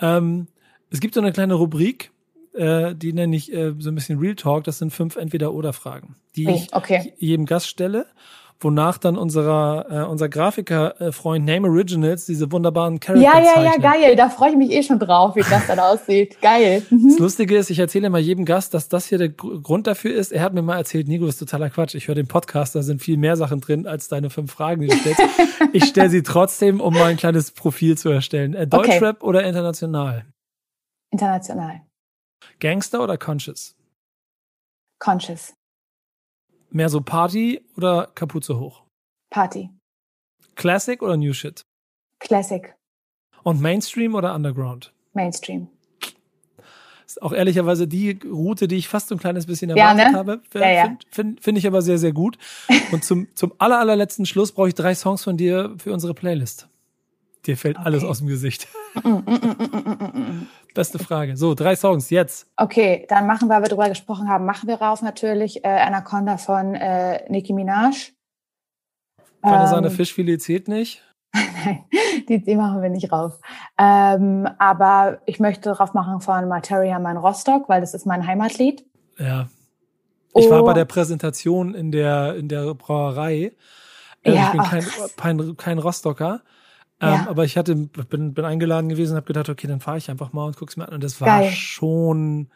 [0.00, 0.48] Ähm,
[0.90, 2.12] es gibt so eine kleine Rubrik,
[2.56, 4.64] äh, die nenne ich äh, so ein bisschen Real Talk.
[4.64, 7.12] Das sind fünf Entweder-Oder-Fragen, die ich Okay.
[7.18, 8.06] jedem Gast stelle,
[8.58, 13.82] wonach dann unserer, äh, unser Grafiker-Freund Name Originals diese wunderbaren Charakter Ja, ja, ja, zeichnet.
[13.82, 14.16] geil.
[14.16, 16.40] Da freue ich mich eh schon drauf, wie das dann aussieht.
[16.40, 16.80] Geil.
[16.80, 17.16] Das Mhm.
[17.18, 20.32] Lustige ist, ich erzähle immer jedem Gast, dass das hier der Gr- Grund dafür ist.
[20.32, 21.94] Er hat mir mal erzählt, Nico, das ist totaler Quatsch.
[21.94, 24.86] Ich höre den Podcast, da sind viel mehr Sachen drin als deine fünf Fragen, die
[24.88, 25.20] du stellst.
[25.74, 28.54] ich stelle sie trotzdem, um mal ein kleines Profil zu erstellen.
[28.54, 28.88] Äh, Okay.
[28.98, 30.24] Deutschrap oder international?
[31.12, 31.82] International.
[32.60, 33.76] Gangster oder Conscious?
[34.98, 35.54] Conscious.
[36.70, 38.82] Mehr so Party oder Kapuze hoch?
[39.30, 39.70] Party.
[40.54, 41.62] Classic oder New Shit?
[42.20, 42.74] Classic.
[43.42, 44.92] Und Mainstream oder Underground?
[45.12, 45.68] Mainstream.
[47.06, 50.18] Ist auch ehrlicherweise die Route, die ich fast so ein kleines bisschen Ja, erwartet ne?
[50.18, 50.42] habe.
[50.54, 50.82] Ja, ja.
[50.82, 52.36] Finde find, find ich aber sehr, sehr gut.
[52.92, 56.68] Und zum, zum aller, allerletzten Schluss brauche ich drei Songs von dir für unsere Playlist.
[57.46, 58.10] Dir fällt alles Okay.
[58.10, 58.66] aus dem Gesicht.
[58.94, 60.48] Mm, mm, mm.
[60.74, 61.36] Beste Frage.
[61.36, 62.48] So, drei Songs jetzt.
[62.56, 66.36] Okay, dann machen wir, weil wir drüber gesprochen haben, machen wir rauf natürlich äh, Anaconda
[66.38, 68.12] von äh, Nicki Minaj.
[69.42, 71.02] Keine Ähm, Sahne Fischfilet zählt nicht.
[71.34, 71.84] Nein,
[72.28, 73.38] die, die machen wir nicht rauf.
[73.78, 78.84] Ähm, aber ich möchte drauf machen von Materia mein Rostock, weil das ist mein Heimatlied.
[79.18, 79.48] Ja.
[80.34, 80.66] Ich war Oh.
[80.66, 83.52] bei der Präsentation in der, in der Brauerei.
[84.22, 84.86] Äh, Ja, ich bin ach, kein,
[85.16, 86.42] kein, kein Rostocker.
[87.00, 87.26] Ähm, Ja.
[87.28, 90.32] Aber ich hatte, bin, bin eingeladen gewesen und habe gedacht, okay, dann fahre ich einfach
[90.32, 90.94] mal und guck's mir an.
[90.94, 91.50] Und das war Geil.
[91.50, 92.48] schon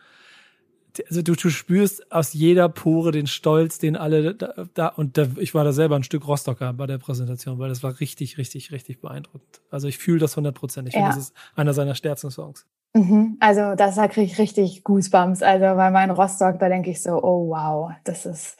[1.09, 5.26] also du, du spürst aus jeder Pore den Stolz, den alle da, da und da,
[5.36, 8.72] ich war da selber ein Stück Rostocker bei der Präsentation, weil das war richtig, richtig,
[8.72, 9.61] richtig beeindruckend.
[9.70, 10.95] Also ich fühle das hundertprozentig.
[10.95, 11.07] Ich ja.
[11.07, 12.66] finde, das ist einer seiner stärksten Songs.
[12.95, 13.36] Mhm.
[13.41, 15.43] Also das da kriege ich richtig Goosebumps.
[15.43, 18.59] Also bei meinem Rostock, da denke ich so, oh wow, das ist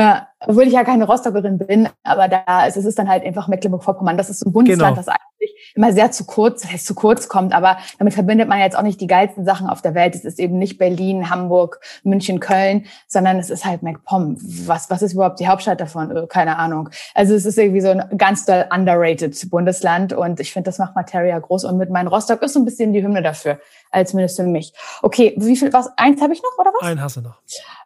[0.00, 3.48] ja, obwohl ich ja keine Rostockerin bin, aber da ist es ist dann halt einfach
[3.48, 4.16] Mecklenburg-Vorpommern.
[4.16, 4.96] Das ist ein Bundesland, genau.
[4.96, 8.58] das eigentlich immer sehr zu kurz, das heißt zu kurz kommt, aber damit verbindet man
[8.58, 10.14] jetzt auch nicht die geilsten Sachen auf der Welt.
[10.14, 14.36] Es ist eben nicht Berlin, Hamburg, München, Köln, sondern es ist halt MacPom.
[14.66, 16.16] Was, was ist überhaupt die Hauptstadt davon?
[16.16, 16.88] Äh, keine Ahnung.
[17.14, 20.94] Also es ist irgendwie so ein ganz doll underrated Bundesland und ich finde, das macht
[20.94, 23.58] Materia groß und mit meinem Rostock ist so ein bisschen die Hymne dafür,
[23.90, 24.72] als zumindest für mich.
[25.02, 26.82] Okay, wie viel, was, eins habe ich noch oder was?
[26.82, 27.40] Einen hast du noch.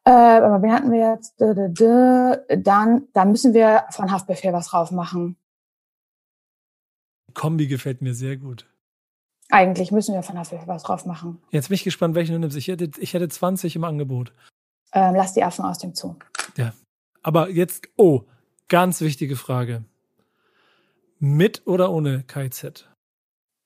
[0.05, 1.35] Äh, aber wen hatten wir jetzt?
[1.39, 5.37] Dann, dann müssen wir von Haftbefehl was drauf machen.
[7.33, 8.67] Kombi gefällt mir sehr gut.
[9.51, 11.43] Eigentlich müssen wir von Haftbefehl was drauf machen.
[11.51, 12.57] Jetzt bin ich gespannt, welchen du nimmst.
[12.57, 14.33] Ich hätte, ich hätte 20 im Angebot.
[14.93, 16.15] Ähm, lass die Affen aus dem Zoo.
[16.57, 16.73] Ja.
[17.23, 18.23] Aber jetzt, oh,
[18.69, 19.85] ganz wichtige Frage.
[21.19, 22.89] Mit oder ohne KZ?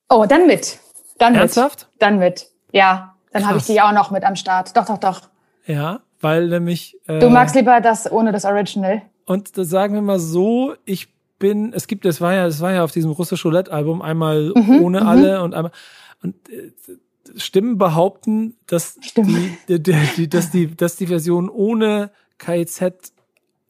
[0.09, 0.79] Oh, dann mit.
[1.19, 1.87] Dann Ernsthaft?
[1.91, 2.01] Mit.
[2.01, 2.47] Dann mit.
[2.71, 4.75] Ja, dann habe ich die auch noch mit am Start.
[4.75, 5.21] Doch, doch, doch.
[5.65, 6.97] Ja, weil nämlich.
[7.07, 9.03] Äh, du magst lieber das ohne das Original.
[9.25, 12.73] Und das sagen wir mal so, ich bin, es gibt, es war ja, es war
[12.73, 15.07] ja auf diesem russisch Roulette-Album einmal mhm, ohne mhm.
[15.07, 15.71] alle und einmal.
[16.23, 16.71] Und äh,
[17.35, 19.79] Stimmen behaupten, dass die, die,
[20.17, 22.09] die, dass die, dass die Version ohne
[22.39, 23.13] KIZ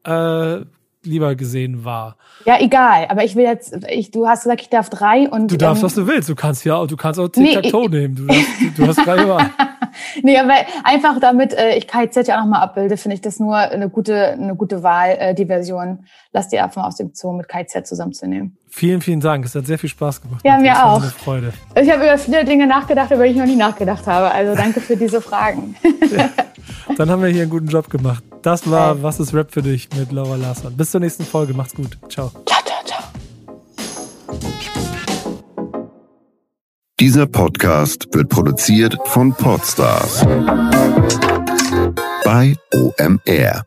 [0.05, 0.61] äh,
[1.03, 2.17] lieber gesehen war.
[2.45, 3.07] Ja, egal.
[3.09, 5.51] Aber ich will jetzt, ich, du hast gesagt, ich darf drei und.
[5.51, 6.29] Du darfst, ähm, was du willst.
[6.29, 8.15] Du kannst ja, du kannst auch Tic-Tac-Toe nee, nehmen.
[8.15, 9.49] Du, darfst, du hast drei Wahl.
[10.23, 13.55] nee, aber einfach damit äh, ich KZ ja auch nochmal abbilde, finde ich das nur
[13.55, 17.47] eine gute, eine gute Wahl, äh, die Version Lass die Affen aus dem Zoo mit
[17.47, 18.55] KZ zusammenzunehmen.
[18.67, 19.45] Vielen, vielen Dank.
[19.45, 20.41] Es hat sehr viel Spaß gemacht.
[20.45, 21.01] Ja, mir auch.
[21.01, 21.53] Eine Freude.
[21.75, 24.29] Ich habe über viele Dinge nachgedacht, über die ich noch nie nachgedacht habe.
[24.31, 25.75] Also danke für diese Fragen.
[26.09, 26.27] Ja.
[26.97, 28.23] Dann haben wir hier einen guten Job gemacht.
[28.41, 29.01] Das war.
[29.03, 30.75] Was ist Rap für dich mit Laura Larsson.
[30.75, 31.53] Bis zur nächsten Folge.
[31.53, 31.97] Macht's gut.
[32.09, 32.31] Ciao.
[32.45, 33.03] Ciao, ciao, ciao.
[36.99, 40.25] Dieser Podcast wird produziert von Podstars
[42.23, 43.63] bei OMR.